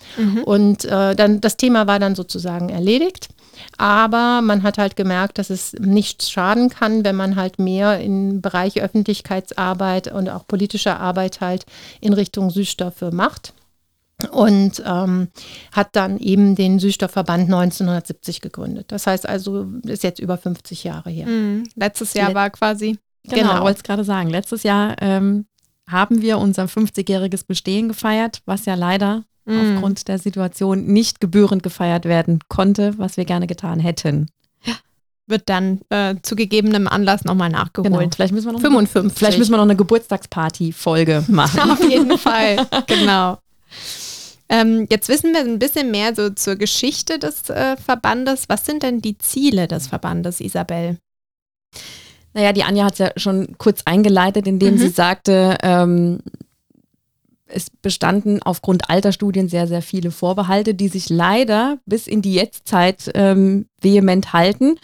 Und 0.46 0.86
äh, 0.86 1.15
dann 1.15 1.41
das 1.41 1.58
Thema 1.58 1.88
war 1.88 2.00
dann 2.00 2.15
sozusagen 2.15 2.70
erledigt. 2.70 3.29
Aber 3.77 4.41
man 4.41 4.63
hat 4.63 4.77
halt 4.77 4.95
gemerkt, 4.95 5.38
dass 5.38 5.50
es 5.50 5.74
nichts 5.79 6.29
schaden 6.29 6.69
kann, 6.69 7.03
wenn 7.03 7.15
man 7.15 7.36
halt 7.36 7.60
mehr 7.60 8.00
im 8.00 8.41
Bereich 8.41 8.81
Öffentlichkeitsarbeit 8.81 10.12
und 10.12 10.29
auch 10.29 10.48
politischer 10.48 11.00
Arbeit 11.00 11.41
halt 11.41 11.65
in 12.01 12.13
Richtung 12.13 12.50
Süßstoffe 12.50 13.12
macht. 13.12 13.53
Und 14.31 14.81
ähm, 14.86 15.27
hat 15.74 15.89
dann 15.98 16.17
eben 16.17 16.55
den 16.55 16.79
Süßstoffverband 16.79 17.43
1970 17.45 18.39
gegründet. 18.41 18.86
Das 18.91 19.05
heißt 19.05 19.27
also, 19.27 19.67
ist 19.86 20.03
jetzt 20.03 20.19
über 20.19 20.38
50 20.38 20.83
Jahre 20.86 21.10
her. 21.10 21.25
Mhm. 21.27 21.63
Letztes 21.75 22.13
Jahr 22.13 22.27
Let- 22.27 22.36
war 22.36 22.50
quasi. 22.51 22.98
Genau, 23.25 23.51
Genau. 23.51 23.63
wollte 23.63 23.77
es 23.77 23.83
gerade 23.83 24.03
sagen. 24.03 24.29
Letztes 24.29 24.63
Jahr 24.63 24.95
ähm, 25.01 25.45
haben 25.89 26.22
wir 26.22 26.38
unser 26.38 26.65
50-jähriges 26.65 27.45
Bestehen 27.45 27.88
gefeiert, 27.89 28.41
was 28.45 28.65
ja 28.65 28.75
leider 28.75 29.24
Mhm. 29.45 29.75
aufgrund 29.75 30.07
der 30.07 30.19
Situation 30.19 30.85
nicht 30.85 31.19
gebührend 31.19 31.63
gefeiert 31.63 32.05
werden 32.05 32.39
konnte, 32.47 32.97
was 32.97 33.17
wir 33.17 33.25
gerne 33.25 33.47
getan 33.47 33.79
hätten. 33.79 34.27
Wird 35.25 35.43
dann 35.47 35.79
äh, 35.89 36.15
zu 36.21 36.35
gegebenem 36.35 36.85
Anlass 36.88 37.23
nochmal 37.23 37.50
nachgeholt. 37.50 37.91
Genau. 37.93 38.09
Vielleicht 38.13 38.33
müssen 38.33 38.47
wir 38.47 38.51
noch 38.53 38.59
55. 38.59 39.17
Vielleicht 39.17 39.38
müssen 39.38 39.51
wir 39.51 39.57
noch 39.57 39.63
eine 39.63 39.77
Geburtstagsparty-Folge 39.77 41.23
machen. 41.29 41.71
Auf 41.71 41.89
jeden 41.89 42.17
Fall, 42.17 42.67
genau. 42.88 43.38
Ähm, 44.50 44.85
jetzt 44.91 45.07
wissen 45.07 45.31
wir 45.33 45.39
ein 45.39 45.59
bisschen 45.59 45.91
mehr 45.91 46.13
so 46.13 46.29
zur 46.29 46.55
Geschichte 46.57 47.19
des 47.19 47.50
äh, 47.50 47.77
Verbandes. 47.77 48.45
Was 48.50 48.65
sind 48.65 48.83
denn 48.83 49.01
die 49.01 49.17
Ziele 49.17 49.69
des 49.69 49.88
Verbandes, 49.88 50.41
Isabel? 50.41 50.97
Naja, 52.33 52.51
die 52.51 52.63
Anja 52.63 52.85
hat 52.85 52.93
es 52.93 53.00
ja 53.00 53.12
schon 53.15 53.57
kurz 53.57 53.81
eingeleitet, 53.85 54.45
indem 54.45 54.73
Mhm. 54.73 54.79
sie 54.79 54.89
sagte, 54.89 55.57
ähm, 55.63 56.19
es 57.53 57.69
bestanden 57.69 58.41
aufgrund 58.41 58.89
alter 58.89 59.12
Studien 59.12 59.48
sehr, 59.48 59.67
sehr 59.67 59.81
viele 59.81 60.12
Vorbehalte, 60.12 60.74
die 60.74 60.88
sich 60.88 61.10
leider 61.10 61.77
bis 61.86 62.07
in 62.07 62.22
die 62.22 62.33
Jetztzeit 62.33 63.12
ähm, 63.13 63.67
vehement 63.81 64.33
halten. 64.33 64.75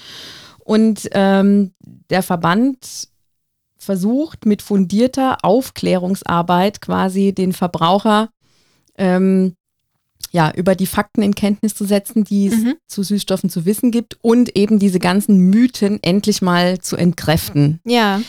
Und 0.59 1.09
ähm, 1.13 1.71
der 2.09 2.21
Verband 2.21 3.09
versucht, 3.77 4.45
mit 4.45 4.61
fundierter 4.61 5.37
Aufklärungsarbeit 5.41 6.81
quasi 6.81 7.33
den 7.33 7.53
Verbraucher 7.53 8.29
ähm, 8.97 9.55
ja, 10.31 10.51
über 10.55 10.75
die 10.75 10.85
Fakten 10.85 11.23
in 11.23 11.33
Kenntnis 11.33 11.73
zu 11.73 11.85
setzen, 11.85 12.23
die 12.23 12.47
es 12.47 12.57
Mhm. 12.57 12.75
zu 12.85 13.01
Süßstoffen 13.01 13.49
zu 13.49 13.65
wissen 13.65 13.89
gibt 13.89 14.17
und 14.21 14.55
eben 14.55 14.77
diese 14.77 14.99
ganzen 14.99 15.37
Mythen 15.49 15.97
endlich 16.03 16.41
mal 16.41 16.79
zu 16.79 16.97
entkräften. 16.97 17.79
Ja. 17.85 18.21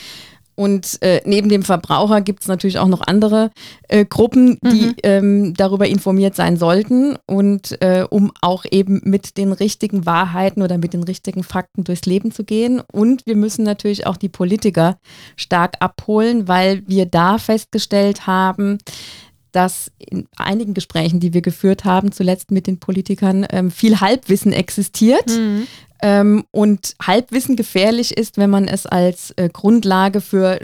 Und 0.61 1.01
äh, 1.01 1.21
neben 1.25 1.49
dem 1.49 1.63
Verbraucher 1.63 2.21
gibt 2.21 2.43
es 2.43 2.47
natürlich 2.47 2.77
auch 2.77 2.87
noch 2.87 3.01
andere 3.01 3.49
äh, 3.87 4.05
Gruppen, 4.05 4.59
die 4.63 4.81
Mhm. 4.81 4.95
ähm, 5.01 5.53
darüber 5.55 5.87
informiert 5.87 6.35
sein 6.35 6.55
sollten 6.55 7.17
und 7.25 7.81
äh, 7.81 8.05
um 8.07 8.31
auch 8.41 8.63
eben 8.69 9.01
mit 9.03 9.37
den 9.37 9.53
richtigen 9.53 10.05
Wahrheiten 10.05 10.61
oder 10.61 10.77
mit 10.77 10.93
den 10.93 11.01
richtigen 11.01 11.43
Fakten 11.43 11.83
durchs 11.83 12.05
Leben 12.05 12.31
zu 12.31 12.43
gehen. 12.43 12.79
Und 12.91 13.25
wir 13.25 13.35
müssen 13.35 13.63
natürlich 13.63 14.05
auch 14.05 14.17
die 14.17 14.29
Politiker 14.29 14.99
stark 15.35 15.77
abholen, 15.79 16.47
weil 16.47 16.83
wir 16.85 17.07
da 17.07 17.39
festgestellt 17.39 18.27
haben, 18.27 18.77
dass 19.51 19.91
in 19.97 20.27
einigen 20.37 20.73
Gesprächen, 20.73 21.19
die 21.19 21.33
wir 21.33 21.41
geführt 21.41 21.83
haben, 21.85 22.11
zuletzt 22.11 22.51
mit 22.51 22.67
den 22.67 22.79
Politikern, 22.79 23.45
ähm, 23.51 23.71
viel 23.71 23.99
Halbwissen 23.99 24.53
existiert. 24.53 25.27
Mhm. 25.29 25.67
Ähm, 26.01 26.43
und 26.51 26.95
Halbwissen 27.01 27.55
gefährlich 27.55 28.17
ist, 28.17 28.37
wenn 28.37 28.49
man 28.49 28.67
es 28.67 28.85
als 28.85 29.31
äh, 29.37 29.49
Grundlage 29.49 30.21
für 30.21 30.59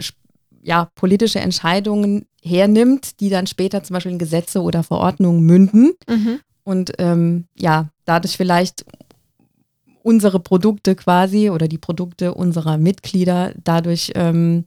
ja, 0.62 0.90
politische 0.96 1.38
Entscheidungen 1.40 2.26
hernimmt, 2.42 3.20
die 3.20 3.30
dann 3.30 3.46
später 3.46 3.82
zum 3.82 3.94
Beispiel 3.94 4.12
in 4.12 4.18
Gesetze 4.18 4.62
oder 4.62 4.82
Verordnungen 4.82 5.42
münden 5.42 5.92
Mhm. 6.08 6.40
und 6.64 6.92
ähm, 6.98 7.46
ja, 7.56 7.88
dadurch 8.04 8.36
vielleicht 8.36 8.84
unsere 10.02 10.40
Produkte 10.40 10.94
quasi 10.94 11.50
oder 11.50 11.68
die 11.68 11.78
Produkte 11.78 12.34
unserer 12.34 12.78
Mitglieder 12.78 13.52
dadurch 13.62 14.12
ähm, 14.14 14.64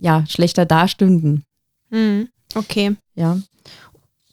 ja, 0.00 0.24
schlechter 0.26 0.64
dastünden. 0.64 1.44
Mhm. 1.90 2.28
Okay. 2.54 2.96
Ja. 3.14 3.38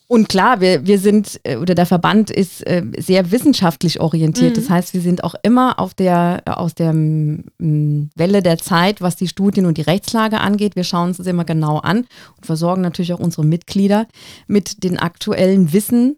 Und 0.07 0.29
klar, 0.29 0.61
wir, 0.61 0.85
wir 0.85 0.99
sind, 0.99 1.39
äh, 1.43 1.55
oder 1.57 1.73
der 1.73 1.87
Verband 1.87 2.29
ist 2.29 2.65
äh, 2.67 2.83
sehr 2.97 3.31
wissenschaftlich 3.31 3.99
orientiert. 3.99 4.51
Mhm. 4.51 4.61
Das 4.61 4.69
heißt, 4.69 4.93
wir 4.93 5.01
sind 5.01 5.23
auch 5.23 5.33
immer 5.41 5.79
auf 5.79 5.95
der, 5.95 6.43
aus 6.45 6.75
der 6.75 6.93
mm, 6.93 8.11
Welle 8.15 8.43
der 8.43 8.59
Zeit, 8.59 9.01
was 9.01 9.15
die 9.15 9.27
Studien 9.27 9.65
und 9.65 9.77
die 9.77 9.81
Rechtslage 9.81 10.39
angeht. 10.41 10.75
Wir 10.75 10.83
schauen 10.83 11.09
uns 11.09 11.17
das 11.17 11.25
immer 11.25 11.43
genau 11.43 11.79
an 11.79 12.05
und 12.37 12.45
versorgen 12.45 12.81
natürlich 12.81 13.13
auch 13.13 13.19
unsere 13.19 13.45
Mitglieder 13.45 14.05
mit 14.47 14.83
den 14.83 14.99
aktuellen 14.99 15.73
Wissen, 15.73 16.17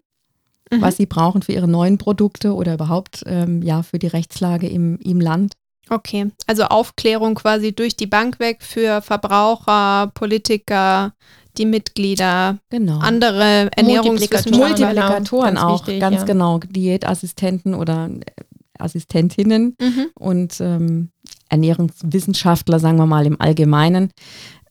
Mhm. 0.70 0.82
was 0.82 0.96
sie 0.96 1.06
brauchen 1.06 1.42
für 1.42 1.52
ihre 1.52 1.68
neuen 1.68 1.98
Produkte 1.98 2.54
oder 2.54 2.74
überhaupt 2.74 3.22
ähm, 3.26 3.62
ja, 3.62 3.82
für 3.82 3.98
die 3.98 4.06
Rechtslage 4.06 4.68
im, 4.68 4.98
im 4.98 5.20
Land. 5.20 5.54
Okay. 5.90 6.30
Also 6.46 6.64
Aufklärung 6.64 7.34
quasi 7.34 7.74
durch 7.74 7.96
die 7.96 8.06
Bank 8.06 8.38
weg 8.38 8.58
für 8.60 9.00
Verbraucher, 9.00 10.10
Politiker, 10.12 11.14
die 11.58 11.66
Mitglieder, 11.66 12.58
Genau. 12.70 12.98
andere 12.98 13.68
Ernährungswissenschaftler. 13.76 14.68
Multiplikatoren 14.68 15.58
auch, 15.58 15.86
wichtig, 15.86 16.00
ganz 16.00 16.16
ja. 16.18 16.24
genau. 16.24 16.58
Diätassistenten 16.58 17.74
oder 17.74 18.08
äh, 18.08 18.42
Assistentinnen. 18.78 19.76
Mhm. 19.80 20.06
und 20.14 20.60
ähm, 20.60 21.10
Ernährungswissenschaftler, 21.48 22.78
sagen 22.78 22.98
wir 22.98 23.06
mal 23.06 23.26
im 23.26 23.40
Allgemeinen. 23.40 24.12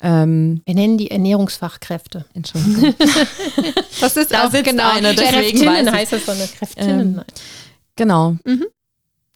Ähm, 0.02 0.62
Wir 0.66 0.76
nennen 0.76 0.98
die 0.98 1.10
Ernährungsfachkräfte. 1.12 2.26
Entschuldigung. 2.34 2.94
Das 4.00 4.16
ist 4.16 4.32
Da 4.32 4.48
auch 4.48 4.52
genau. 4.52 4.92
einer, 4.92 5.14
deswegen 5.14 5.60
Kräftinnen 5.60 5.92
heißt 5.92 6.14
das, 6.14 6.26
sondern 6.26 6.48
Kräftinnen. 6.48 7.16
Ähm, 7.16 7.24
genau. 7.96 8.38
Mhm. 8.46 8.66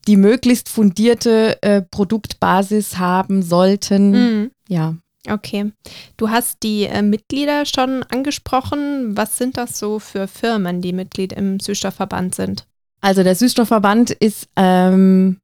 Die 0.08 0.18
möglichst 0.18 0.70
fundierte 0.70 1.62
äh, 1.64 1.82
Produktbasis 1.82 2.98
haben 3.00 3.42
sollten. 3.42 4.12
Mhm. 4.12 4.52
Ja, 4.68 4.96
Okay. 5.30 5.72
Du 6.18 6.30
hast 6.30 6.64
die 6.64 6.84
äh, 6.86 7.02
Mitglieder 7.02 7.66
schon 7.66 8.04
angesprochen. 8.04 9.16
Was 9.16 9.38
sind 9.38 9.56
das 9.58 9.78
so 9.78 10.00
für 10.00 10.28
Firmen, 10.28 10.82
die 10.82 10.94
Mitglied 10.94 11.32
im 11.34 11.60
Süßstoffverband 11.60 12.36
sind? 12.36 12.66
also 13.04 13.24
der 13.24 13.34
Süßstoffverband 13.34 14.12
ist 14.12 14.48
ähm, 14.56 15.40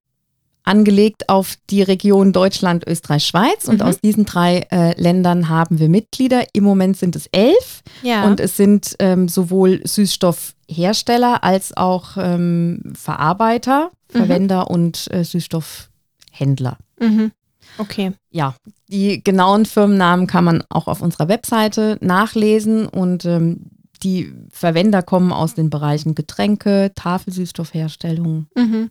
angelegt 0.64 1.28
auf 1.28 1.56
die 1.72 1.82
Region 1.82 2.32
Deutschland, 2.34 2.86
Österreich, 2.86 3.26
Schweiz. 3.26 3.68
Und 3.68 3.78
Mhm. 3.82 3.82
aus 3.88 4.00
diesen 4.00 4.26
drei 4.26 4.68
äh, 4.70 5.00
Ländern 5.02 5.50
haben 5.50 5.80
wir 5.80 5.90
Mitglieder. 5.90 6.44
Im 6.54 6.64
Moment 6.64 6.98
sind 6.98 7.16
es 7.16 7.28
elf. 7.32 7.82
Ja. 8.04 8.26
Und 8.28 8.40
es 8.40 8.58
sind 8.58 8.96
ähm, 9.00 9.28
sowohl 9.28 9.82
Süßstoffhersteller 9.88 11.44
als 11.44 11.76
auch 11.76 12.18
ähm, 12.18 12.94
Verarbeiter, 12.96 13.90
Mhm. 14.14 14.18
Verwender 14.18 14.70
und 14.70 15.08
äh, 15.12 15.24
Süßstoffhändler. 15.24 16.78
mhm. 17.00 17.32
Okay. 17.78 18.14
Ja, 18.32 18.56
die 18.90 19.24
genauen 19.24 19.66
Firmennamen 19.66 20.28
kann 20.28 20.44
man 20.44 20.64
auch 20.70 20.88
auf 20.88 21.02
unserer 21.02 21.28
Webseite 21.28 21.98
nachlesen 22.02 22.88
und 22.88 23.26
ähm, 23.26 23.68
die 24.04 24.32
Verwender 24.52 25.02
kommen 25.02 25.32
aus 25.32 25.56
den 25.56 25.70
Bereichen 25.70 26.14
Getränke, 26.16 26.92
Tafelsüßstoffherstellung 26.96 28.48
Mhm. 28.56 28.90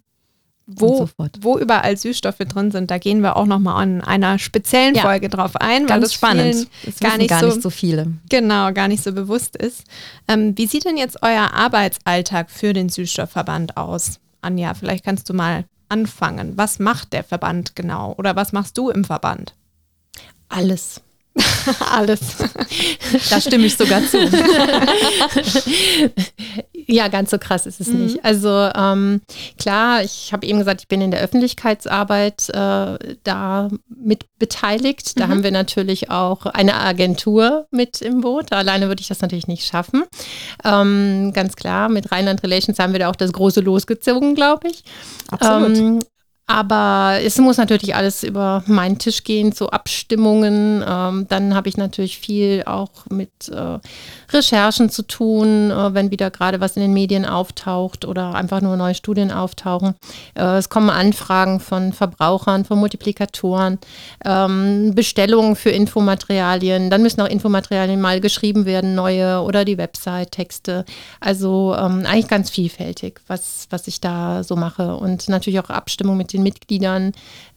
Wo, 0.68 1.06
so 1.06 1.08
wo 1.42 1.58
überall 1.58 1.96
Süßstoffe 1.96 2.38
drin 2.38 2.72
sind, 2.72 2.90
da 2.90 2.98
gehen 2.98 3.20
wir 3.22 3.36
auch 3.36 3.46
nochmal 3.46 3.86
in 3.86 4.00
einer 4.00 4.36
speziellen 4.40 4.96
Ja. 4.96 5.02
Folge 5.02 5.28
drauf 5.28 5.54
ein, 5.54 5.82
weil 5.82 5.86
Ganz 6.00 6.06
das 6.06 6.14
spannend. 6.14 6.66
Das 6.84 6.98
gar 6.98 7.16
nicht 7.18 7.30
gar 7.30 7.38
so- 7.38 7.46
nicht 7.46 7.62
so 7.62 7.70
viele. 7.70 8.14
genau 8.28 8.72
gar 8.72 8.88
nicht 8.88 9.04
so 9.04 9.12
bewusst 9.12 9.54
ist. 9.54 9.84
Ähm, 10.26 10.58
wie 10.58 10.66
sieht 10.66 10.84
denn 10.84 10.96
jetzt 10.96 11.18
euer 11.22 11.52
Arbeitsalltag 11.54 12.50
für 12.50 12.72
den 12.72 12.88
Süßstoffverband 12.88 13.76
aus? 13.76 14.18
Anja, 14.40 14.74
vielleicht 14.74 15.04
kannst 15.04 15.28
du 15.28 15.34
mal 15.34 15.66
anfangen. 15.88 16.56
Was 16.56 16.78
macht 16.78 17.12
der 17.12 17.24
Verband 17.24 17.76
genau? 17.76 18.14
Oder 18.18 18.36
was 18.36 18.52
machst 18.52 18.78
du 18.78 18.90
im 18.90 19.04
Verband? 19.04 19.54
Alles. 20.48 21.00
Alles. 21.92 22.36
Da 23.30 23.40
stimme 23.40 23.66
ich 23.66 23.76
sogar 23.76 24.02
zu. 24.06 24.18
Ja, 26.88 27.08
ganz 27.08 27.30
so 27.30 27.38
krass 27.38 27.66
ist 27.66 27.80
es 27.80 27.88
Mhm. 27.88 28.04
nicht. 28.04 28.24
Also 28.24 28.48
ähm, 28.74 29.20
klar, 29.58 30.02
ich 30.02 30.32
habe 30.32 30.46
eben 30.46 30.58
gesagt, 30.60 30.80
ich 30.82 30.88
bin 30.88 31.00
in 31.00 31.10
der 31.10 31.20
Öffentlichkeitsarbeit 31.20 32.48
äh, 32.50 33.16
da 33.24 33.68
mit 33.88 34.26
beteiligt. 34.38 35.18
Da 35.18 35.26
Mhm. 35.26 35.30
haben 35.30 35.42
wir 35.42 35.50
natürlich 35.50 36.10
auch 36.10 36.46
eine 36.46 36.74
Agentur 36.74 37.66
mit 37.70 38.00
im 38.02 38.20
Boot. 38.20 38.52
Alleine 38.52 38.88
würde 38.88 39.00
ich 39.00 39.08
das 39.08 39.20
natürlich 39.20 39.48
nicht 39.48 39.66
schaffen. 39.66 40.04
Ähm, 40.64 41.32
ganz 41.34 41.56
klar, 41.56 41.88
mit 41.88 42.12
Rheinland 42.12 42.42
Relations 42.42 42.78
haben 42.78 42.92
wir 42.92 43.00
da 43.00 43.10
auch 43.10 43.16
das 43.16 43.32
große 43.32 43.60
losgezogen, 43.60 44.34
glaube 44.34 44.68
ich. 44.68 44.84
Absolut. 45.30 45.76
Ähm, 45.76 46.00
aber 46.48 47.18
es 47.24 47.38
muss 47.38 47.56
natürlich 47.56 47.96
alles 47.96 48.22
über 48.22 48.62
meinen 48.66 48.98
Tisch 48.98 49.24
gehen, 49.24 49.50
so 49.50 49.70
Abstimmungen. 49.70 50.84
Ähm, 50.86 51.26
dann 51.28 51.56
habe 51.56 51.68
ich 51.68 51.76
natürlich 51.76 52.18
viel 52.18 52.62
auch 52.66 52.90
mit 53.10 53.48
äh, 53.48 53.80
Recherchen 54.32 54.88
zu 54.88 55.02
tun, 55.02 55.72
äh, 55.72 55.92
wenn 55.92 56.12
wieder 56.12 56.30
gerade 56.30 56.60
was 56.60 56.76
in 56.76 56.82
den 56.82 56.92
Medien 56.92 57.24
auftaucht 57.24 58.04
oder 58.04 58.36
einfach 58.36 58.60
nur 58.60 58.76
neue 58.76 58.94
Studien 58.94 59.32
auftauchen. 59.32 59.96
Äh, 60.34 60.58
es 60.58 60.68
kommen 60.68 60.88
Anfragen 60.88 61.58
von 61.58 61.92
Verbrauchern, 61.92 62.64
von 62.64 62.78
Multiplikatoren, 62.78 63.80
ähm, 64.24 64.94
Bestellungen 64.94 65.56
für 65.56 65.70
Infomaterialien. 65.70 66.90
Dann 66.90 67.02
müssen 67.02 67.20
auch 67.22 67.28
Infomaterialien 67.28 68.00
mal 68.00 68.20
geschrieben 68.20 68.66
werden, 68.66 68.94
neue 68.94 69.40
oder 69.42 69.64
die 69.64 69.78
Website-Texte. 69.78 70.84
Also 71.18 71.74
ähm, 71.76 72.04
eigentlich 72.06 72.28
ganz 72.28 72.50
vielfältig, 72.50 73.20
was, 73.26 73.66
was 73.70 73.88
ich 73.88 74.00
da 74.00 74.44
so 74.44 74.54
mache. 74.54 74.94
Und 74.94 75.28
natürlich 75.28 75.58
auch 75.58 75.70
Abstimmung 75.70 76.16
mit 76.16 76.35
den 76.36 76.42
Mitgliedern 76.42 77.12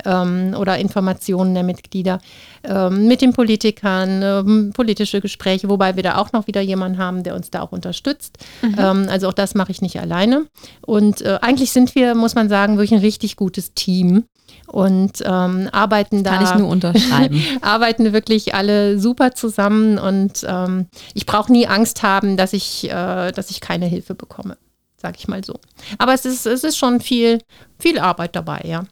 ähm, 0.06 0.56
oder 0.58 0.78
Informationen 0.78 1.54
der 1.54 1.64
Mitglieder, 1.64 2.20
ähm, 2.64 3.08
mit 3.08 3.22
den 3.22 3.34
Politikern, 3.34 4.22
ähm, 4.24 4.72
politische 4.74 5.22
Gespräche, 5.22 5.70
wobei 5.70 5.96
wir 5.96 6.04
da 6.04 6.18
auch 6.18 6.32
noch 6.32 6.48
wieder 6.48 6.62
jemanden 6.62 6.98
haben, 6.98 7.24
der 7.24 7.36
uns 7.36 7.52
da 7.52 7.62
auch 7.62 7.72
unterstützt. 7.72 8.38
Ähm, 8.64 9.08
also 9.10 9.28
auch 9.28 9.34
das 9.34 9.56
mache 9.56 9.72
ich 9.72 9.82
nicht 9.82 10.00
alleine. 10.00 10.46
Und 10.82 11.22
äh, 11.22 11.40
eigentlich 11.42 11.72
sind 11.72 11.96
wir, 11.96 12.16
muss 12.16 12.36
man 12.36 12.50
sagen, 12.50 12.78
wirklich 12.78 12.94
ein 12.94 13.00
richtig 13.00 13.36
gutes 13.36 13.74
Team 13.74 14.26
und 14.68 15.24
ähm, 15.26 15.70
arbeiten 15.72 16.24
da 16.24 16.38
Kann 16.38 16.44
ich 16.44 16.56
nur 16.56 16.70
unterschreiben. 16.70 17.42
arbeiten 17.62 18.14
wirklich 18.14 18.54
alle 18.54 19.00
super 19.00 19.34
zusammen 19.34 19.98
und 19.98 20.46
ähm, 20.48 20.88
ich 21.14 21.26
brauche 21.26 21.52
nie 21.52 21.68
Angst 21.68 22.04
haben, 22.04 22.38
dass 22.38 22.54
ich, 22.54 22.90
äh, 22.90 23.32
dass 23.32 23.50
ich 23.50 23.62
keine 23.62 23.86
Hilfe 23.86 24.16
bekomme, 24.16 24.58
sage 25.02 25.18
ich 25.20 25.28
mal 25.28 25.44
so. 25.44 25.60
Aber 25.98 26.14
es 26.14 26.26
ist, 26.26 26.46
es 26.46 26.64
ist 26.64 26.78
schon 26.78 27.00
viel, 27.02 27.40
viel 27.80 28.00
Arbeit 28.00 28.36
dabei, 28.36 28.62
ja. 28.66 28.84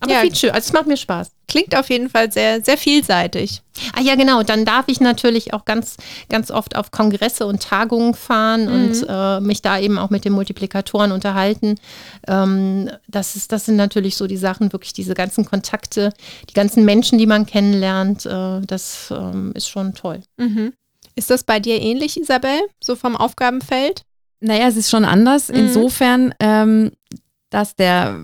Aber 0.00 0.12
Ja. 0.12 0.20
viel 0.20 0.34
schön, 0.34 0.50
also 0.50 0.66
es 0.66 0.72
macht 0.72 0.86
mir 0.86 0.96
Spaß. 0.96 1.32
Klingt 1.48 1.74
auf 1.76 1.90
jeden 1.90 2.08
Fall 2.08 2.30
sehr, 2.30 2.62
sehr 2.62 2.76
vielseitig. 2.76 3.62
Ah 3.96 4.00
ja, 4.00 4.14
genau. 4.14 4.42
Dann 4.42 4.64
darf 4.64 4.84
ich 4.86 5.00
natürlich 5.00 5.54
auch 5.54 5.64
ganz, 5.64 5.96
ganz 6.28 6.50
oft 6.50 6.76
auf 6.76 6.90
Kongresse 6.90 7.46
und 7.46 7.62
Tagungen 7.62 8.14
fahren 8.14 8.68
und 8.68 9.06
äh, 9.08 9.40
mich 9.40 9.62
da 9.62 9.78
eben 9.78 9.98
auch 9.98 10.10
mit 10.10 10.24
den 10.24 10.34
Multiplikatoren 10.34 11.10
unterhalten. 11.10 11.80
Ähm, 12.28 12.90
das, 13.08 13.34
ist, 13.34 13.50
das 13.50 13.64
sind 13.64 13.76
natürlich 13.76 14.16
so 14.16 14.26
die 14.26 14.36
Sachen, 14.36 14.72
wirklich 14.72 14.92
diese 14.92 15.14
ganzen 15.14 15.44
Kontakte, 15.46 16.12
die 16.48 16.54
ganzen 16.54 16.84
Menschen, 16.84 17.18
die 17.18 17.26
man 17.26 17.46
kennenlernt. 17.46 18.26
Äh, 18.26 18.60
das 18.66 19.10
ähm, 19.10 19.52
ist 19.54 19.68
schon 19.68 19.94
toll. 19.94 20.20
Mhm. 20.36 20.74
Ist 21.16 21.30
das 21.30 21.42
bei 21.42 21.58
dir 21.58 21.80
ähnlich, 21.80 22.20
Isabel, 22.20 22.60
so 22.80 22.94
vom 22.94 23.16
Aufgabenfeld? 23.16 24.02
Naja, 24.40 24.68
es 24.68 24.76
ist 24.76 24.90
schon 24.90 25.04
anders. 25.04 25.48
Mhm. 25.48 25.54
Insofern, 25.56 26.34
ähm, 26.40 26.92
dass 27.50 27.74
der 27.76 28.20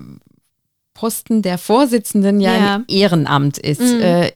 Posten 0.93 1.41
der 1.41 1.57
Vorsitzenden 1.57 2.39
ja, 2.39 2.53
Ja. 2.53 2.75
ein 2.75 2.85
Ehrenamt 2.87 3.57
ist. 3.57 3.81
Mhm. 3.81 4.01
Äh, 4.01 4.31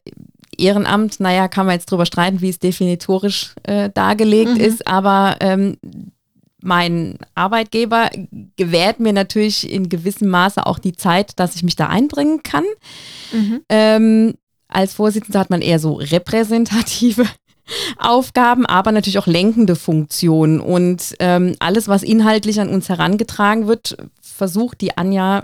Ehrenamt, 0.58 1.20
naja, 1.20 1.48
kann 1.48 1.66
man 1.66 1.76
jetzt 1.76 1.90
drüber 1.90 2.06
streiten, 2.06 2.42
wie 2.42 2.50
es 2.50 2.60
definitorisch 2.60 3.56
äh, 3.64 3.90
dargelegt 3.90 4.56
mhm. 4.56 4.60
ist, 4.60 4.86
aber 4.88 5.38
ähm, 5.40 5.78
mein 6.62 7.18
Arbeitgeber 7.36 8.10
gewährt 8.58 9.00
mir 9.00 9.14
natürlich 9.14 9.72
in 9.72 9.88
gewissem 9.88 10.28
Maße 10.28 10.66
auch 10.66 10.78
die 10.80 10.92
Zeit, 10.92 11.40
dass 11.40 11.56
ich 11.56 11.64
mich 11.64 11.78
da 11.78 11.88
einbringen 11.88 12.44
kann. 12.44 12.66
Mhm. 13.32 13.62
Ähm, 13.70 14.34
als 14.68 14.94
Vorsitzender 14.94 15.40
hat 15.40 15.50
man 15.50 15.62
eher 15.62 15.80
so 15.80 15.94
repräsentative 15.94 17.26
Aufgaben, 17.98 18.66
aber 18.66 18.92
natürlich 18.92 19.20
auch 19.20 19.28
lenkende 19.28 19.76
Funktionen. 19.76 20.60
Und 20.60 21.16
ähm, 21.20 21.56
alles, 21.60 21.88
was 21.88 22.04
inhaltlich 22.04 22.60
an 22.60 22.70
uns 22.70 22.90
herangetragen 22.90 23.68
wird, 23.68 23.98
versucht 24.22 24.82
die 24.82 24.98
Anja 24.98 25.44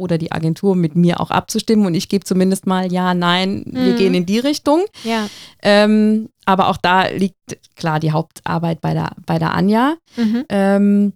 oder 0.00 0.16
die 0.16 0.32
Agentur 0.32 0.74
mit 0.74 0.96
mir 0.96 1.20
auch 1.20 1.30
abzustimmen 1.30 1.84
und 1.84 1.94
ich 1.94 2.08
gebe 2.08 2.24
zumindest 2.24 2.66
mal 2.66 2.90
ja, 2.90 3.12
nein, 3.12 3.64
mhm. 3.66 3.84
wir 3.84 3.94
gehen 3.94 4.14
in 4.14 4.24
die 4.24 4.38
Richtung. 4.38 4.84
Ja. 5.04 5.28
Ähm, 5.62 6.30
aber 6.46 6.68
auch 6.68 6.78
da 6.78 7.08
liegt 7.08 7.36
klar 7.76 8.00
die 8.00 8.12
Hauptarbeit 8.12 8.80
bei 8.80 8.94
der, 8.94 9.12
bei 9.26 9.38
der 9.38 9.54
Anja. 9.54 9.96
Mhm. 10.16 10.44
Ähm, 10.48 11.12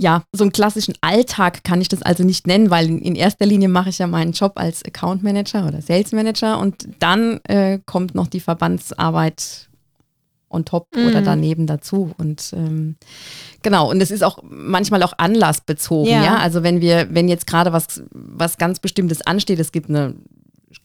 ja, 0.00 0.22
so 0.32 0.44
einen 0.44 0.52
klassischen 0.52 0.94
Alltag 1.02 1.62
kann 1.62 1.80
ich 1.82 1.88
das 1.88 2.00
also 2.00 2.24
nicht 2.24 2.46
nennen, 2.46 2.70
weil 2.70 2.88
in 2.88 3.14
erster 3.14 3.44
Linie 3.44 3.68
mache 3.68 3.90
ich 3.90 3.98
ja 3.98 4.06
meinen 4.06 4.32
Job 4.32 4.52
als 4.54 4.82
Account 4.82 5.22
Manager 5.22 5.66
oder 5.66 5.82
Sales 5.82 6.12
Manager 6.12 6.58
und 6.58 6.88
dann 7.00 7.40
äh, 7.44 7.80
kommt 7.84 8.14
noch 8.14 8.26
die 8.26 8.40
Verbandsarbeit 8.40 9.68
on 10.48 10.64
top 10.64 10.88
mhm. 10.96 11.06
oder 11.06 11.20
daneben 11.20 11.66
dazu. 11.66 12.12
Und 12.16 12.50
ähm, 12.54 12.96
genau, 13.62 13.90
und 13.90 14.00
es 14.00 14.10
ist 14.10 14.24
auch 14.24 14.42
manchmal 14.48 15.02
auch 15.02 15.12
anlassbezogen, 15.18 16.10
ja. 16.10 16.24
ja. 16.24 16.36
Also 16.38 16.62
wenn 16.62 16.80
wir, 16.80 17.08
wenn 17.10 17.28
jetzt 17.28 17.46
gerade 17.46 17.74
was, 17.74 18.02
was 18.10 18.56
ganz 18.56 18.80
Bestimmtes 18.80 19.20
ansteht, 19.20 19.60
es 19.60 19.70
gibt 19.70 19.90
eine 19.90 20.14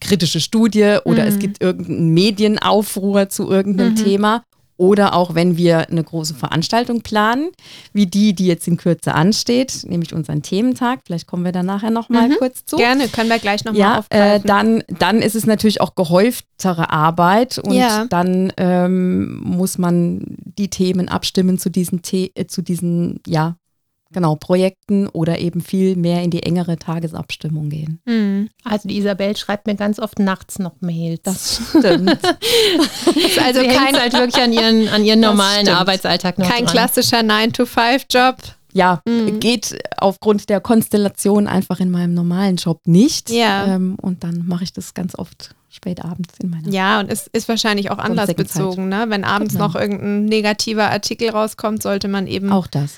kritische 0.01 0.41
Studie 0.41 0.97
oder 1.05 1.23
mhm. 1.23 1.29
es 1.29 1.39
gibt 1.39 1.63
irgendeinen 1.63 2.13
Medienaufruhr 2.13 3.29
zu 3.29 3.49
irgendeinem 3.49 3.93
mhm. 3.93 4.03
Thema 4.03 4.43
oder 4.77 5.13
auch 5.13 5.35
wenn 5.35 5.57
wir 5.57 5.89
eine 5.89 6.03
große 6.03 6.35
Veranstaltung 6.35 7.01
planen, 7.01 7.51
wie 7.93 8.07
die, 8.07 8.33
die 8.33 8.47
jetzt 8.47 8.67
in 8.67 8.77
Kürze 8.77 9.13
ansteht, 9.13 9.85
nämlich 9.87 10.13
unseren 10.13 10.41
Thementag. 10.41 10.99
Vielleicht 11.05 11.27
kommen 11.27 11.45
wir 11.45 11.51
da 11.51 11.63
nachher 11.63 11.91
nochmal 11.91 12.29
mhm. 12.29 12.35
kurz 12.37 12.65
zu. 12.65 12.75
Gerne, 12.75 13.07
können 13.07 13.29
wir 13.29 13.39
gleich 13.39 13.63
nochmal 13.63 13.79
ja, 13.79 13.99
aufgreifen. 13.99 14.43
Äh, 14.43 14.47
dann, 14.47 14.83
dann 14.87 15.21
ist 15.21 15.35
es 15.35 15.45
natürlich 15.45 15.81
auch 15.81 15.95
gehäuftere 15.95 16.89
Arbeit 16.89 17.57
und 17.59 17.73
ja. 17.73 18.05
dann 18.09 18.51
ähm, 18.57 19.39
muss 19.43 19.77
man 19.77 20.23
die 20.57 20.69
Themen 20.69 21.07
abstimmen 21.07 21.57
zu 21.57 21.69
diesen, 21.69 22.01
The 22.03 22.31
äh, 22.35 22.47
zu 22.47 22.61
diesen 22.61 23.21
ja, 23.25 23.55
genau, 24.15 24.35
Projekten 24.35 25.07
oder 25.09 25.39
eben 25.39 25.61
viel 25.61 25.97
mehr 25.97 26.23
in 26.23 26.31
die 26.31 26.41
engere 26.41 26.77
Tagesabstimmung 26.77 27.69
gehen. 27.69 28.01
Mhm. 28.05 28.49
Also 28.63 28.87
die 28.87 28.97
Isabel 28.97 29.35
schreibt 29.35 29.67
mir 29.67 29.75
ganz 29.75 29.99
oft 29.99 30.19
nachts 30.19 30.57
noch 30.57 30.79
Mails. 30.79 31.21
Das 31.23 31.61
stimmt. 31.69 32.09
also 33.43 33.59
Sie 33.59 33.67
kein 33.67 33.99
halt 33.99 34.13
wirklich 34.13 34.41
an 34.41 34.53
ihren, 34.53 34.87
an 34.87 35.03
ihren 35.03 35.19
normalen 35.31 35.67
Arbeitsalltag 35.67 36.39
noch 36.39 36.49
Kein 36.49 36.63
dran. 36.63 36.73
klassischer 36.73 37.19
9-to-5-Job. 37.19 38.37
Ja, 38.71 39.01
mhm. 39.05 39.39
geht 39.39 39.77
aufgrund 39.97 40.49
der 40.49 40.59
Konstellation 40.59 41.47
einfach 41.47 41.79
in 41.79 41.91
meinem 41.91 42.13
normalen 42.13 42.55
Job 42.55 42.81
nicht. 42.85 43.29
Ja. 43.29 43.65
Ähm, 43.67 43.95
und 44.01 44.23
dann 44.23 44.43
mache 44.47 44.63
ich 44.63 44.73
das 44.73 44.93
ganz 44.93 45.17
oft 45.17 45.55
spät 45.69 46.03
abends 46.03 46.35
in 46.41 46.49
meiner 46.49 46.69
Ja, 46.69 47.01
und 47.01 47.11
es 47.11 47.27
ist 47.27 47.49
wahrscheinlich 47.49 47.91
auch 47.91 47.97
anlassbezogen, 47.97 48.87
ne? 48.87 49.05
Wenn 49.09 49.25
abends 49.25 49.53
genau. 49.53 49.67
noch 49.67 49.75
irgendein 49.75 50.25
negativer 50.25 50.89
Artikel 50.89 51.29
rauskommt, 51.29 51.83
sollte 51.83 52.07
man 52.07 52.27
eben 52.27 52.51
auch 52.51 52.67
das 52.67 52.95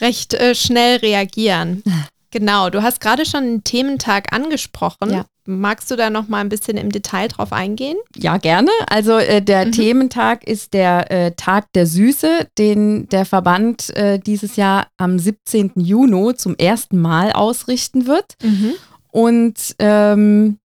recht 0.00 0.34
äh, 0.34 0.54
schnell 0.54 0.98
reagieren. 0.98 1.82
Genau, 2.32 2.70
du 2.70 2.82
hast 2.82 3.00
gerade 3.00 3.26
schon 3.26 3.42
den 3.42 3.64
Thementag 3.64 4.32
angesprochen. 4.32 5.10
Ja. 5.10 5.24
Magst 5.46 5.90
du 5.90 5.96
da 5.96 6.10
noch 6.10 6.28
mal 6.28 6.38
ein 6.38 6.48
bisschen 6.48 6.76
im 6.76 6.92
Detail 6.92 7.26
drauf 7.26 7.52
eingehen? 7.52 7.96
Ja, 8.14 8.36
gerne. 8.36 8.70
Also 8.88 9.18
äh, 9.18 9.42
der 9.42 9.66
mhm. 9.66 9.72
Thementag 9.72 10.46
ist 10.46 10.72
der 10.72 11.10
äh, 11.10 11.32
Tag 11.32 11.72
der 11.72 11.86
Süße, 11.86 12.46
den 12.56 13.08
der 13.08 13.24
Verband 13.24 13.90
äh, 13.96 14.20
dieses 14.20 14.54
Jahr 14.54 14.86
am 14.96 15.18
17. 15.18 15.72
Juni 15.74 16.36
zum 16.36 16.54
ersten 16.54 17.00
Mal 17.00 17.32
ausrichten 17.32 18.06
wird. 18.06 18.34
Mhm. 18.42 18.74
Und 19.10 19.74
ähm, 19.80 20.58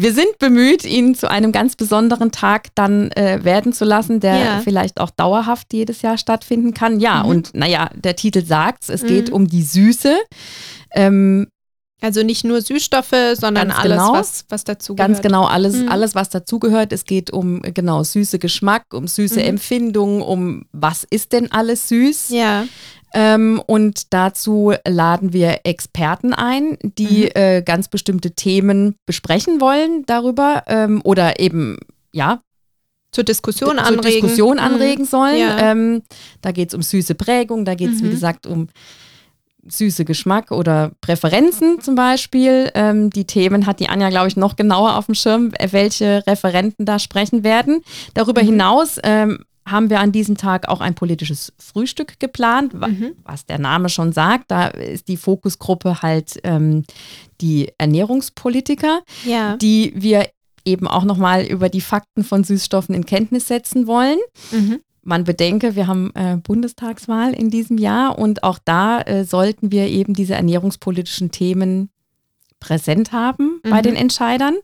wir 0.00 0.14
sind 0.14 0.38
bemüht, 0.38 0.84
ihn 0.84 1.16
zu 1.16 1.28
einem 1.28 1.50
ganz 1.50 1.74
besonderen 1.74 2.30
Tag 2.30 2.68
dann 2.76 3.10
äh, 3.12 3.40
werden 3.42 3.72
zu 3.72 3.84
lassen, 3.84 4.20
der 4.20 4.38
ja. 4.38 4.60
vielleicht 4.62 5.00
auch 5.00 5.10
dauerhaft 5.10 5.72
jedes 5.72 6.02
Jahr 6.02 6.16
stattfinden 6.16 6.72
kann. 6.72 7.00
Ja, 7.00 7.24
mhm. 7.24 7.30
und 7.30 7.54
naja, 7.54 7.90
der 7.96 8.14
Titel 8.14 8.44
sagt 8.44 8.88
es, 8.88 9.02
mhm. 9.02 9.06
geht 9.08 9.30
um 9.30 9.48
die 9.48 9.64
Süße. 9.64 10.16
Ähm, 10.94 11.48
also 12.00 12.22
nicht 12.22 12.44
nur 12.44 12.62
Süßstoffe, 12.62 13.34
sondern 13.34 13.72
alles, 13.72 13.98
genau, 13.98 14.12
was, 14.12 14.44
was 14.48 14.62
dazugehört. 14.62 15.08
Ganz 15.08 15.20
genau, 15.20 15.46
alles, 15.46 15.74
mhm. 15.74 15.88
alles 15.88 16.14
was 16.14 16.28
dazugehört. 16.28 16.92
Es 16.92 17.04
geht 17.04 17.32
um 17.32 17.60
genau 17.60 18.04
süße 18.04 18.38
Geschmack, 18.38 18.84
um 18.94 19.08
süße 19.08 19.40
mhm. 19.40 19.46
Empfindungen, 19.46 20.22
um 20.22 20.66
was 20.70 21.04
ist 21.10 21.32
denn 21.32 21.50
alles 21.50 21.88
süß. 21.88 22.28
Ja. 22.28 22.66
Ähm, 23.14 23.62
und 23.66 24.12
dazu 24.12 24.74
laden 24.86 25.32
wir 25.32 25.60
Experten 25.64 26.34
ein, 26.34 26.78
die 26.82 27.24
mhm. 27.24 27.30
äh, 27.34 27.62
ganz 27.62 27.88
bestimmte 27.88 28.32
Themen 28.32 28.96
besprechen 29.06 29.60
wollen 29.60 30.04
darüber 30.06 30.64
ähm, 30.66 31.00
oder 31.04 31.40
eben, 31.40 31.78
ja, 32.12 32.42
zur 33.10 33.24
Diskussion 33.24 33.76
zur 33.76 33.86
anregen, 33.86 34.02
Diskussion 34.02 34.56
mhm. 34.56 34.62
anregen 34.62 35.04
sollen. 35.04 35.38
Ja. 35.38 35.58
Ähm, 35.58 36.02
da 36.42 36.52
geht 36.52 36.68
es 36.68 36.74
um 36.74 36.82
süße 36.82 37.14
Prägung, 37.14 37.64
da 37.64 37.74
geht 37.74 37.92
es, 37.92 38.02
mhm. 38.02 38.06
wie 38.06 38.10
gesagt, 38.10 38.46
um 38.46 38.68
süße 39.66 40.04
Geschmack 40.04 40.50
oder 40.50 40.92
Präferenzen 41.00 41.80
zum 41.80 41.94
Beispiel. 41.94 42.70
Ähm, 42.74 43.10
die 43.10 43.26
Themen 43.26 43.66
hat 43.66 43.80
die 43.80 43.88
Anja, 43.88 44.08
glaube 44.08 44.28
ich, 44.28 44.36
noch 44.36 44.56
genauer 44.56 44.96
auf 44.96 45.06
dem 45.06 45.14
Schirm, 45.14 45.52
welche 45.70 46.26
Referenten 46.26 46.86
da 46.86 46.98
sprechen 46.98 47.44
werden. 47.44 47.82
Darüber 48.14 48.42
mhm. 48.42 48.46
hinaus 48.46 48.98
ähm, 49.02 49.44
haben 49.70 49.90
wir 49.90 50.00
an 50.00 50.12
diesem 50.12 50.36
Tag 50.36 50.68
auch 50.68 50.80
ein 50.80 50.94
politisches 50.94 51.52
Frühstück 51.58 52.20
geplant, 52.20 52.74
mhm. 52.74 53.12
was 53.24 53.46
der 53.46 53.58
Name 53.58 53.88
schon 53.88 54.12
sagt. 54.12 54.50
Da 54.50 54.68
ist 54.68 55.08
die 55.08 55.16
Fokusgruppe 55.16 56.02
halt 56.02 56.38
ähm, 56.44 56.84
die 57.40 57.70
Ernährungspolitiker, 57.78 59.02
ja. 59.24 59.56
die 59.56 59.92
wir 59.96 60.28
eben 60.64 60.86
auch 60.86 61.04
nochmal 61.04 61.44
über 61.44 61.68
die 61.68 61.80
Fakten 61.80 62.24
von 62.24 62.44
Süßstoffen 62.44 62.94
in 62.94 63.06
Kenntnis 63.06 63.48
setzen 63.48 63.86
wollen. 63.86 64.18
Mhm. 64.50 64.80
Man 65.02 65.24
bedenke, 65.24 65.74
wir 65.74 65.86
haben 65.86 66.12
äh, 66.14 66.36
Bundestagswahl 66.36 67.32
in 67.32 67.50
diesem 67.50 67.78
Jahr 67.78 68.18
und 68.18 68.42
auch 68.42 68.58
da 68.62 69.00
äh, 69.00 69.24
sollten 69.24 69.72
wir 69.72 69.86
eben 69.86 70.12
diese 70.12 70.34
ernährungspolitischen 70.34 71.30
Themen 71.30 71.88
präsent 72.60 73.12
haben 73.12 73.60
mhm. 73.64 73.70
bei 73.70 73.80
den 73.80 73.96
Entscheidern. 73.96 74.56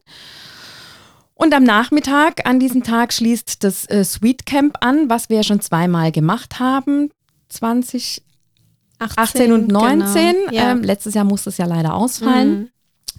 Und 1.35 1.53
am 1.53 1.65
Nachmittag 1.65 2.47
an 2.47 2.61
diesem 2.61 2.83
Tag 2.83 3.13
schließt 3.13 3.65
das 3.65 3.87
äh, 3.87 4.05
Sweet 4.05 4.47
Camp 4.47 4.79
an, 4.81 5.11
was 5.11 5.29
wir 5.29 5.43
schon 5.43 5.61
zweimal 5.61 6.13
gemacht 6.13 6.61
haben. 6.61 7.11
2018 7.49 9.53
und 9.53 9.69
19. 9.69 10.33
Genau, 10.33 10.53
ja. 10.53 10.71
ähm, 10.71 10.83
letztes 10.83 11.15
Jahr 11.15 11.25
musste 11.25 11.51
es 11.51 11.59
ja 11.59 11.67
leider 11.67 11.95
ausfallen. 11.95 12.51
Mhm. 12.51 12.69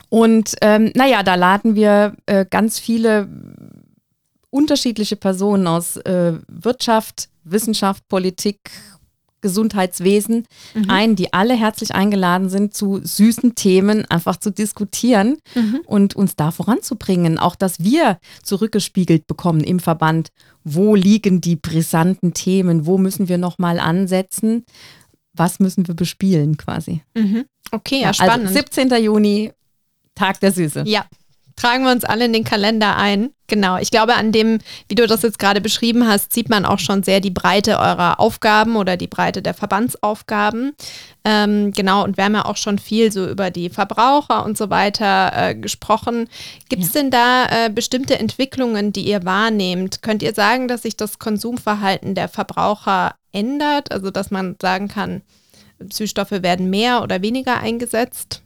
Und 0.10 0.56
ähm, 0.62 0.91
naja, 0.95 1.23
da 1.23 1.36
laden 1.36 1.75
wir 1.75 2.15
äh, 2.25 2.45
ganz 2.49 2.80
viele 2.80 3.28
unterschiedliche 4.49 5.17
Personen 5.17 5.67
aus 5.67 5.97
äh, 5.97 6.34
Wirtschaft, 6.47 7.28
Wissenschaft, 7.43 8.08
Politik 8.08 8.71
Gesundheitswesen 9.46 10.48
mhm. 10.74 10.90
ein, 10.90 11.16
die 11.16 11.32
alle 11.32 11.54
herzlich 11.54 11.94
eingeladen 11.94 12.50
sind, 12.50 12.74
zu 12.74 13.00
süßen 13.04 13.54
Themen 13.54 14.04
einfach 14.10 14.38
zu 14.38 14.50
diskutieren 14.50 15.38
mhm. 15.54 15.82
und 15.86 16.16
uns 16.16 16.36
da 16.36 16.50
voranzubringen. 16.50 17.38
Auch, 17.38 17.56
dass 17.56 17.84
wir 17.84 18.18
zurückgespiegelt 18.42 19.28
bekommen 19.28 19.62
im 19.62 19.80
Verband, 19.80 20.30
wo 20.64 20.96
liegen 20.96 21.42
die 21.42 21.58
brisanten 21.58 22.34
Themen, 22.34 22.88
wo 22.88 22.98
müssen 22.98 23.30
wir 23.30 23.38
nochmal 23.38 23.80
ansetzen, 23.80 24.66
was 25.34 25.60
müssen 25.60 25.88
wir 25.88 25.94
bespielen 25.94 26.58
quasi. 26.58 27.04
Mhm. 27.14 27.46
Okay, 27.70 28.02
ja, 28.02 28.08
also 28.08 28.24
spannend. 28.24 28.48
Also 28.48 28.60
17. 28.60 29.04
Juni, 29.04 29.52
Tag 30.16 30.40
der 30.40 30.54
Süße. 30.54 30.86
Ja, 30.88 31.06
tragen 31.56 31.84
wir 31.86 31.91
uns 31.91 32.04
alle 32.04 32.26
in 32.26 32.34
den 32.34 32.44
Kalender 32.44 32.98
ein. 32.98 33.32
Genau, 33.48 33.78
ich 33.78 33.91
glaube, 33.91 34.15
an 34.15 34.32
dem, 34.32 34.60
wie 34.89 34.96
du 34.96 35.06
das 35.06 35.22
jetzt 35.22 35.38
gerade 35.38 35.62
beschrieben 35.62 36.08
hast, 36.08 36.34
sieht 36.34 36.50
man 36.50 36.65
auch 36.65 36.80
schon 36.80 37.04
sehr 37.04 37.20
die 37.20 37.30
Breite 37.30 37.78
eurer 37.78 38.20
Aufgaben 38.20 38.76
oder 38.76 38.98
die 38.98 39.08
Breite 39.08 39.41
der 39.41 39.54
Verbandsaufgaben. 39.54 40.74
Ähm, 41.24 41.72
genau, 41.72 42.04
und 42.04 42.18
wir 42.18 42.26
haben 42.26 42.34
ja 42.34 42.46
auch 42.46 42.58
schon 42.58 42.80
viel 42.80 43.12
so 43.12 43.28
über 43.28 43.52
die 43.52 43.70
Verbraucher 43.70 44.44
und 44.44 44.58
so 44.58 44.70
weiter 44.70 45.32
äh, 45.36 45.56
gesprochen. 45.56 46.28
Gibt 46.70 46.84
es 46.84 46.94
ja. 46.94 47.02
denn 47.02 47.12
da 47.12 47.46
äh, 47.46 47.70
bestimmte 47.70 48.18
Entwicklungen, 48.18 48.91
die 48.91 49.08
ihr 49.08 49.24
wahrnehmt? 49.26 50.02
Könnt 50.02 50.24
ihr 50.24 50.34
sagen, 50.34 50.68
dass 50.68 50.82
sich 50.82 50.98
das 50.98 51.20
Konsumverhalten 51.20 52.15
der 52.15 52.30
Verbraucher 52.30 53.13
ändert? 53.32 53.91
Also, 53.91 54.10
dass 54.10 54.32
man 54.32 54.56
sagen 54.60 54.88
kann, 54.88 55.22
Süßstoffe 55.80 56.32
werden 56.32 56.70
mehr 56.70 57.04
oder 57.04 57.22
weniger 57.22 57.60
eingesetzt? 57.60 58.41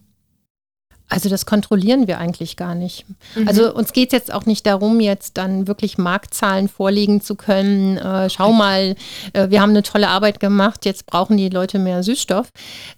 Also 1.09 1.27
das 1.27 1.47
kontrollieren 1.47 2.07
wir 2.07 2.19
eigentlich 2.19 2.55
gar 2.55 2.75
nicht. 2.75 3.05
Mhm. 3.35 3.47
Also 3.47 3.73
uns 3.73 3.93
geht 3.93 4.09
es 4.09 4.13
jetzt 4.13 4.33
auch 4.33 4.45
nicht 4.45 4.65
darum, 4.65 4.99
jetzt 4.99 5.37
dann 5.37 5.67
wirklich 5.67 5.97
Marktzahlen 5.97 6.67
vorlegen 6.67 7.19
zu 7.19 7.35
können. 7.35 7.97
Äh, 7.97 8.29
schau 8.29 8.53
mal, 8.53 8.95
äh, 9.33 9.49
wir 9.49 9.61
haben 9.61 9.71
eine 9.71 9.81
tolle 9.81 10.07
Arbeit 10.07 10.39
gemacht, 10.39 10.85
jetzt 10.85 11.07
brauchen 11.07 11.35
die 11.35 11.49
Leute 11.49 11.79
mehr 11.79 12.03
Süßstoff, 12.03 12.51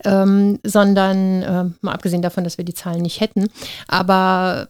ähm, 0.04 0.60
sondern 0.63 1.41
äh, 1.41 1.63
mal 1.80 1.93
abgesehen 1.93 2.21
davon, 2.21 2.43
dass 2.43 2.58
wir 2.58 2.65
die 2.65 2.74
Zahlen 2.74 3.02
nicht 3.02 3.21
hätten. 3.21 3.47
Aber 3.88 4.67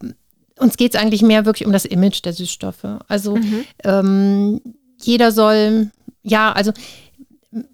uns 0.58 0.76
geht 0.76 0.94
es 0.94 1.00
eigentlich 1.00 1.22
mehr 1.22 1.44
wirklich 1.44 1.66
um 1.66 1.72
das 1.72 1.84
Image 1.84 2.24
der 2.24 2.32
Süßstoffe. 2.32 2.86
Also 3.08 3.36
mhm. 3.36 3.64
ähm, 3.82 4.60
jeder 5.00 5.32
soll, 5.32 5.90
ja, 6.22 6.52
also 6.52 6.72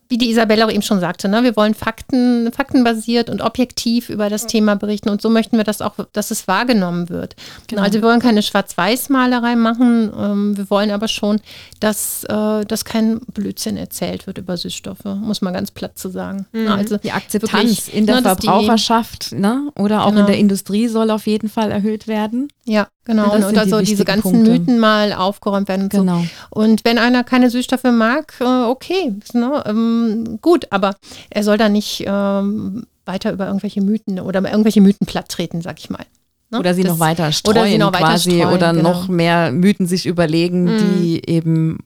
wie 0.09 0.17
die 0.17 0.31
Isabelle 0.31 0.65
auch 0.65 0.71
eben 0.71 0.83
schon 0.83 1.01
sagte, 1.01 1.29
ne, 1.29 1.43
wir 1.43 1.55
wollen 1.55 1.75
Fakten, 1.75 2.51
faktenbasiert 2.53 3.29
und 3.29 3.43
objektiv 3.43 4.09
über 4.09 4.31
das 4.31 4.47
Thema 4.47 4.75
berichten 4.75 5.11
und 5.11 5.21
so 5.21 5.29
möchten 5.29 5.59
wir 5.59 5.65
das 5.65 5.83
auch, 5.83 5.95
dass 6.13 6.31
es 6.31 6.49
wahrgenommen 6.49 7.11
wird. 7.11 7.37
Genau. 7.67 7.83
Also 7.83 7.95
wir 7.95 8.03
wollen 8.03 8.21
keine 8.21 8.43
Schwarz-Weiß-Malerei 8.43 9.57
machen, 9.57 10.11
ähm, 10.19 10.57
wir 10.57 10.71
wollen 10.71 10.91
aber 10.91 11.09
schon, 11.09 11.41
dass, 11.81 12.25
äh, 12.25 12.65
dass 12.65 12.87
kein 12.87 13.21
Blödsinn 13.33 13.77
erzählt 13.77 14.27
wird 14.27 14.39
über 14.39 14.57
Süßstoffe, 14.57 15.05
muss 15.05 15.43
man 15.43 15.53
ganz 15.53 15.71
platt 15.71 15.99
zu 15.99 16.09
sagen. 16.09 16.47
Mhm. 16.53 16.69
Also 16.69 16.97
die 16.97 17.13
Akzeptanz 17.13 17.53
wirklich, 17.53 17.95
in 17.95 18.07
der 18.07 18.17
ne, 18.17 18.23
Verbraucherschaft 18.23 19.33
die, 19.33 19.37
ne, 19.37 19.71
oder 19.77 20.05
auch 20.05 20.11
genau. 20.11 20.21
in 20.21 20.27
der 20.27 20.39
Industrie 20.39 20.89
soll 20.89 21.11
auf 21.11 21.27
jeden 21.27 21.51
Fall 21.51 21.71
erhöht 21.71 22.09
werden. 22.09 22.49
Ja, 22.65 22.89
genau. 23.05 23.35
Und, 23.35 23.45
und 23.45 23.59
also 23.59 23.79
die 23.79 23.87
diese 23.87 24.05
ganzen 24.05 24.33
Punkte. 24.33 24.51
Mythen 24.51 24.79
mal 24.79 25.13
aufgeräumt 25.13 25.69
werden 25.69 25.85
und 25.85 25.91
genau. 25.91 26.21
so. 26.21 26.61
Und 26.61 26.85
wenn 26.85 26.99
einer 26.99 27.25
keine 27.25 27.51
Süßstoffe 27.51 27.85
mag, 27.85 28.35
äh, 28.41 28.45
okay, 28.45 29.15
ne, 29.33 29.65
ähm, 29.67 29.98
ähm, 29.99 30.39
gut, 30.41 30.67
aber 30.71 30.97
er 31.31 31.45
soll 31.45 31.59
da 31.59 31.69
nicht 31.69 32.05
ähm, 32.07 32.87
weiter 33.05 33.33
über 33.33 33.47
irgendwelche 33.47 33.81
Mythen 33.81 34.21
oder 34.21 34.43
irgendwelche 34.43 34.81
Mythen 34.81 35.07
platt 35.07 35.29
treten, 35.29 35.63
sag 35.63 35.79
ich 35.79 35.91
mal. 35.91 36.05
Ne? 36.51 36.59
Oder 36.59 36.75
sie 36.75 36.83
das, 36.83 36.93
noch 36.93 37.01
weiter 37.01 37.31
streuen 37.33 37.75
oder 37.75 37.79
noch 37.79 37.93
weiter 37.93 38.05
quasi 38.05 38.31
streuen, 38.31 38.55
oder 38.55 38.73
genau. 38.73 38.91
noch 38.91 39.09
mehr 39.09 39.53
Mythen 39.53 39.87
sich 39.87 40.07
überlegen, 40.07 40.65
mhm. 40.65 40.79
die 40.79 41.23
eben 41.29 41.79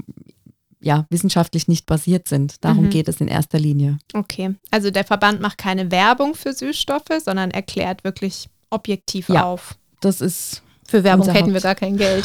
ja, 0.81 1.07
wissenschaftlich 1.11 1.69
nicht 1.69 1.87
basiert 1.87 2.29
sind. 2.29 2.65
Darum 2.65 2.87
mhm. 2.87 2.91
geht 2.91 3.09
es 3.09 3.21
in 3.21 3.29
erster 3.29 3.59
Linie. 3.59 3.99
Okay, 4.15 4.55
also 4.71 4.91
der 4.91 5.05
Verband 5.05 5.41
macht 5.41 5.59
keine 5.59 5.91
Werbung 5.91 6.35
für 6.35 6.53
Süßstoffe, 6.53 7.23
sondern 7.25 7.51
erklärt 7.51 8.05
wirklich 8.05 8.49
objektiv 8.71 9.29
ja, 9.29 9.45
auf. 9.45 9.77
Das 10.01 10.21
ist 10.21 10.63
für 10.87 11.05
Werbung 11.05 11.29
hätten 11.29 11.47
Haupt. 11.47 11.55
wir 11.55 11.61
gar 11.61 11.75
kein 11.75 11.97
Geld. 11.97 12.25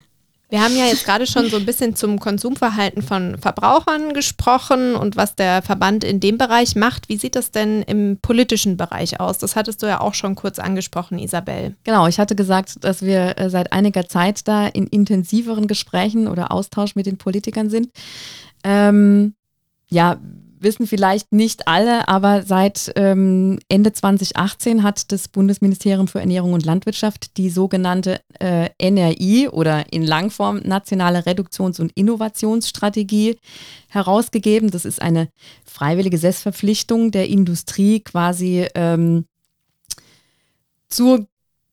Wir 0.51 0.61
haben 0.61 0.75
ja 0.75 0.83
jetzt 0.83 1.05
gerade 1.05 1.25
schon 1.25 1.49
so 1.49 1.55
ein 1.55 1.65
bisschen 1.65 1.95
zum 1.95 2.19
Konsumverhalten 2.19 3.01
von 3.01 3.37
Verbrauchern 3.37 4.13
gesprochen 4.13 4.95
und 4.95 5.15
was 5.15 5.33
der 5.33 5.61
Verband 5.61 6.03
in 6.03 6.19
dem 6.19 6.37
Bereich 6.37 6.75
macht. 6.75 7.07
Wie 7.07 7.15
sieht 7.15 7.37
das 7.37 7.51
denn 7.51 7.83
im 7.83 8.17
politischen 8.21 8.75
Bereich 8.75 9.21
aus? 9.21 9.37
Das 9.37 9.55
hattest 9.55 9.81
du 9.81 9.87
ja 9.87 10.01
auch 10.01 10.13
schon 10.13 10.35
kurz 10.35 10.59
angesprochen, 10.59 11.19
Isabel. 11.19 11.77
Genau, 11.85 12.05
ich 12.05 12.19
hatte 12.19 12.35
gesagt, 12.35 12.83
dass 12.83 13.01
wir 13.01 13.39
äh, 13.39 13.49
seit 13.49 13.71
einiger 13.71 14.09
Zeit 14.09 14.45
da 14.45 14.67
in 14.67 14.87
intensiveren 14.87 15.67
Gesprächen 15.67 16.27
oder 16.27 16.51
Austausch 16.51 16.95
mit 16.95 17.05
den 17.05 17.17
Politikern 17.17 17.69
sind. 17.69 17.87
Ähm, 18.65 19.35
ja, 19.87 20.19
wissen 20.61 20.87
vielleicht 20.87 21.31
nicht 21.31 21.67
alle, 21.67 22.07
aber 22.07 22.43
seit 22.43 22.91
ähm, 22.95 23.59
Ende 23.69 23.93
2018 23.93 24.83
hat 24.83 25.11
das 25.11 25.27
Bundesministerium 25.27 26.07
für 26.07 26.19
Ernährung 26.19 26.53
und 26.53 26.65
Landwirtschaft 26.65 27.37
die 27.37 27.49
sogenannte 27.49 28.21
äh, 28.39 28.69
NRI 28.79 29.49
oder 29.49 29.91
in 29.91 30.03
Langform 30.03 30.61
Nationale 30.63 31.25
Reduktions- 31.25 31.79
und 31.79 31.91
Innovationsstrategie 31.93 33.37
herausgegeben. 33.89 34.71
Das 34.71 34.85
ist 34.85 35.01
eine 35.01 35.29
freiwillige 35.65 36.17
Selbstverpflichtung 36.17 37.11
der 37.11 37.27
Industrie 37.29 38.01
quasi 38.01 38.67
ähm, 38.75 39.25
zur 40.89 41.27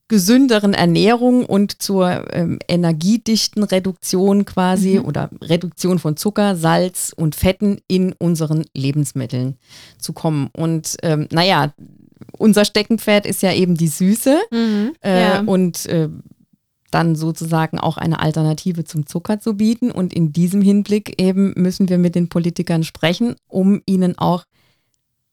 gesünderen 0.09 0.73
Ernährung 0.73 1.45
und 1.45 1.81
zur 1.81 2.33
ähm, 2.33 2.59
energiedichten 2.67 3.63
Reduktion 3.63 4.43
quasi 4.43 4.99
mhm. 4.99 5.05
oder 5.05 5.29
Reduktion 5.41 5.99
von 5.99 6.17
Zucker, 6.17 6.55
Salz 6.55 7.13
und 7.15 7.35
Fetten 7.35 7.77
in 7.87 8.13
unseren 8.13 8.65
Lebensmitteln 8.75 9.57
zu 9.97 10.11
kommen. 10.11 10.49
Und 10.51 10.97
ähm, 11.03 11.27
naja, 11.31 11.73
unser 12.37 12.65
Steckenpferd 12.65 13.25
ist 13.25 13.41
ja 13.43 13.53
eben 13.53 13.75
die 13.75 13.87
Süße 13.87 14.37
mhm. 14.51 14.93
äh, 15.01 15.21
ja. 15.21 15.39
und 15.41 15.85
äh, 15.85 16.09
dann 16.91 17.15
sozusagen 17.15 17.79
auch 17.79 17.97
eine 17.97 18.19
Alternative 18.19 18.83
zum 18.83 19.05
Zucker 19.05 19.39
zu 19.39 19.55
bieten. 19.55 19.91
Und 19.91 20.11
in 20.11 20.33
diesem 20.33 20.61
Hinblick 20.61 21.21
eben 21.21 21.53
müssen 21.55 21.87
wir 21.87 21.99
mit 21.99 22.15
den 22.15 22.29
Politikern 22.29 22.83
sprechen, 22.83 23.35
um 23.47 23.81
ihnen 23.85 24.17
auch 24.17 24.45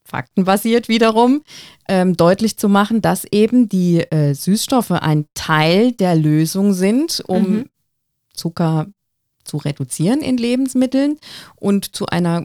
faktenbasiert 0.06 0.88
wiederum, 0.88 1.42
ähm, 1.88 2.16
deutlich 2.16 2.56
zu 2.56 2.68
machen, 2.68 3.02
dass 3.02 3.24
eben 3.30 3.68
die 3.68 4.00
äh, 4.00 4.34
Süßstoffe 4.34 4.92
ein 4.92 5.26
Teil 5.34 5.92
der 5.92 6.14
Lösung 6.14 6.72
sind, 6.72 7.22
um 7.26 7.42
mhm. 7.42 7.64
Zucker 8.32 8.86
zu 9.44 9.58
reduzieren 9.58 10.20
in 10.20 10.36
Lebensmitteln 10.36 11.18
und 11.56 11.94
zu 11.94 12.06
einer 12.06 12.44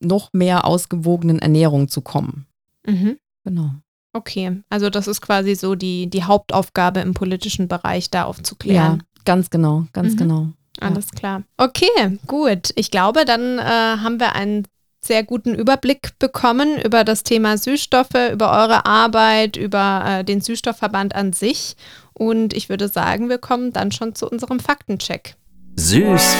noch 0.00 0.32
mehr 0.32 0.64
ausgewogenen 0.64 1.38
Ernährung 1.38 1.88
zu 1.88 2.00
kommen. 2.00 2.46
Mhm. 2.86 3.18
Genau. 3.44 3.70
Okay, 4.12 4.62
also 4.70 4.88
das 4.88 5.08
ist 5.08 5.20
quasi 5.20 5.54
so 5.54 5.74
die, 5.74 6.08
die 6.08 6.24
Hauptaufgabe 6.24 7.00
im 7.00 7.12
politischen 7.12 7.68
Bereich, 7.68 8.10
da 8.10 8.24
aufzuklären. 8.24 8.98
Ja, 8.98 9.22
ganz 9.24 9.50
genau, 9.50 9.86
ganz 9.92 10.14
mhm. 10.14 10.16
genau. 10.16 10.48
Alles 10.80 11.10
klar. 11.10 11.42
Okay, 11.56 12.18
gut. 12.26 12.70
Ich 12.76 12.90
glaube, 12.90 13.24
dann 13.24 13.58
äh, 13.58 13.62
haben 13.62 14.20
wir 14.20 14.34
einen 14.34 14.66
sehr 15.06 15.24
guten 15.24 15.54
Überblick 15.54 16.18
bekommen 16.18 16.80
über 16.80 17.04
das 17.04 17.22
Thema 17.22 17.56
Süßstoffe, 17.56 18.32
über 18.32 18.52
eure 18.52 18.86
Arbeit, 18.86 19.56
über 19.56 20.04
äh, 20.06 20.24
den 20.24 20.40
Süßstoffverband 20.40 21.14
an 21.14 21.32
sich. 21.32 21.76
Und 22.12 22.54
ich 22.54 22.68
würde 22.68 22.88
sagen, 22.88 23.28
wir 23.28 23.38
kommen 23.38 23.72
dann 23.72 23.92
schon 23.92 24.14
zu 24.14 24.28
unserem 24.28 24.60
Faktencheck. 24.60 25.36
Süß 25.76 26.36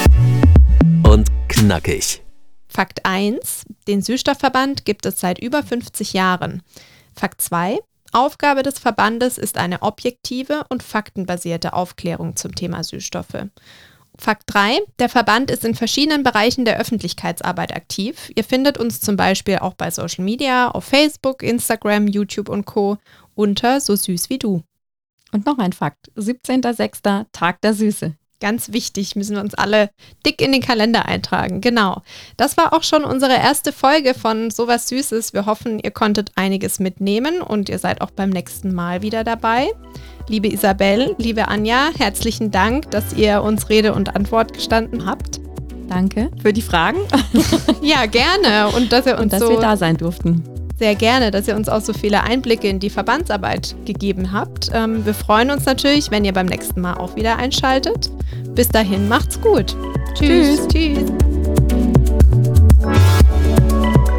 und 1.04 1.28
knackig. 1.48 2.22
Fakt 2.68 3.04
1. 3.04 3.64
Den 3.88 4.02
Süßstoffverband 4.02 4.84
gibt 4.84 5.06
es 5.06 5.20
seit 5.20 5.38
über 5.38 5.62
50 5.62 6.12
Jahren. 6.12 6.62
Fakt 7.14 7.40
2. 7.40 7.78
Aufgabe 8.12 8.62
des 8.62 8.78
Verbandes 8.78 9.38
ist 9.38 9.58
eine 9.58 9.82
objektive 9.82 10.64
und 10.68 10.82
faktenbasierte 10.82 11.72
Aufklärung 11.72 12.36
zum 12.36 12.54
Thema 12.54 12.82
Süßstoffe. 12.82 13.46
Fakt 14.18 14.44
3. 14.46 14.80
Der 14.98 15.08
Verband 15.08 15.50
ist 15.50 15.64
in 15.64 15.74
verschiedenen 15.74 16.22
Bereichen 16.22 16.64
der 16.64 16.78
Öffentlichkeitsarbeit 16.78 17.74
aktiv. 17.74 18.30
Ihr 18.34 18.44
findet 18.44 18.78
uns 18.78 19.00
zum 19.00 19.16
Beispiel 19.16 19.58
auch 19.58 19.74
bei 19.74 19.90
Social 19.90 20.24
Media, 20.24 20.70
auf 20.70 20.84
Facebook, 20.84 21.42
Instagram, 21.42 22.08
YouTube 22.08 22.48
und 22.48 22.64
Co. 22.64 22.98
unter 23.34 23.80
So 23.80 23.94
süß 23.94 24.30
wie 24.30 24.38
du. 24.38 24.62
Und 25.32 25.46
noch 25.46 25.58
ein 25.58 25.72
Fakt. 25.72 26.10
17.06. 26.16 27.26
Tag 27.32 27.60
der 27.60 27.74
Süße. 27.74 28.14
Ganz 28.38 28.72
wichtig, 28.72 29.16
müssen 29.16 29.36
wir 29.36 29.40
uns 29.40 29.54
alle 29.54 29.88
dick 30.26 30.42
in 30.42 30.52
den 30.52 30.60
Kalender 30.60 31.06
eintragen. 31.06 31.62
Genau. 31.62 32.02
Das 32.36 32.58
war 32.58 32.74
auch 32.74 32.82
schon 32.82 33.02
unsere 33.02 33.32
erste 33.32 33.72
Folge 33.72 34.12
von 34.12 34.50
Sowas 34.50 34.88
Süßes. 34.88 35.32
Wir 35.32 35.46
hoffen, 35.46 35.78
ihr 35.78 35.90
konntet 35.90 36.32
einiges 36.34 36.78
mitnehmen 36.78 37.40
und 37.40 37.70
ihr 37.70 37.78
seid 37.78 38.02
auch 38.02 38.10
beim 38.10 38.28
nächsten 38.28 38.74
Mal 38.74 39.00
wieder 39.00 39.24
dabei. 39.24 39.70
Liebe 40.28 40.48
Isabel, 40.48 41.14
liebe 41.18 41.46
Anja, 41.46 41.90
herzlichen 41.96 42.50
Dank, 42.50 42.90
dass 42.90 43.12
ihr 43.12 43.42
uns 43.42 43.68
Rede 43.68 43.94
und 43.94 44.16
Antwort 44.16 44.52
gestanden 44.52 45.06
habt. 45.06 45.40
Danke 45.88 46.30
für 46.42 46.52
die 46.52 46.62
Fragen. 46.62 46.98
ja, 47.80 48.06
gerne. 48.06 48.74
Und 48.76 48.90
dass, 48.92 49.06
ihr 49.06 49.14
uns 49.14 49.22
und 49.22 49.32
dass 49.32 49.40
so 49.40 49.50
wir 49.50 49.60
da 49.60 49.76
sein 49.76 49.96
durften 49.96 50.42
sehr 50.78 50.94
gerne, 50.94 51.30
dass 51.30 51.48
ihr 51.48 51.56
uns 51.56 51.70
auch 51.70 51.80
so 51.80 51.92
viele 51.92 52.22
Einblicke 52.22 52.68
in 52.68 52.80
die 52.80 52.90
Verbandsarbeit 52.90 53.74
gegeben 53.86 54.32
habt. 54.32 54.70
Ähm, 54.74 55.06
wir 55.06 55.14
freuen 55.14 55.50
uns 55.50 55.64
natürlich, 55.64 56.10
wenn 56.10 56.24
ihr 56.24 56.32
beim 56.32 56.46
nächsten 56.46 56.80
Mal 56.80 56.94
auch 56.94 57.16
wieder 57.16 57.36
einschaltet. 57.38 58.10
Bis 58.54 58.68
dahin, 58.68 59.08
macht's 59.08 59.40
gut. 59.40 59.74
Tschüss. 60.14 60.68
Tschüss. 60.68 60.98
Tschüss. 60.98 61.12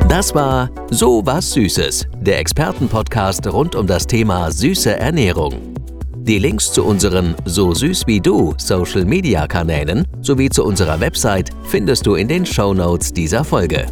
Das 0.09 0.33
war 0.33 0.71
So 0.89 1.23
was 1.25 1.51
Süßes, 1.51 2.07
der 2.21 2.39
Expertenpodcast 2.39 3.45
rund 3.47 3.75
um 3.75 3.85
das 3.85 4.07
Thema 4.07 4.49
süße 4.51 4.97
Ernährung. 4.97 5.76
Die 6.27 6.39
Links 6.39 6.73
zu 6.73 6.83
unseren 6.83 7.35
So 7.45 7.73
süß 7.73 8.05
wie 8.05 8.19
du 8.19 8.53
Social 8.57 9.05
Media 9.05 9.47
Kanälen 9.47 10.05
sowie 10.19 10.49
zu 10.49 10.65
unserer 10.65 10.99
Website 10.99 11.51
findest 11.63 12.05
du 12.05 12.15
in 12.15 12.27
den 12.27 12.45
Show 12.45 12.73
Notes 12.73 13.13
dieser 13.13 13.45
Folge. 13.45 13.85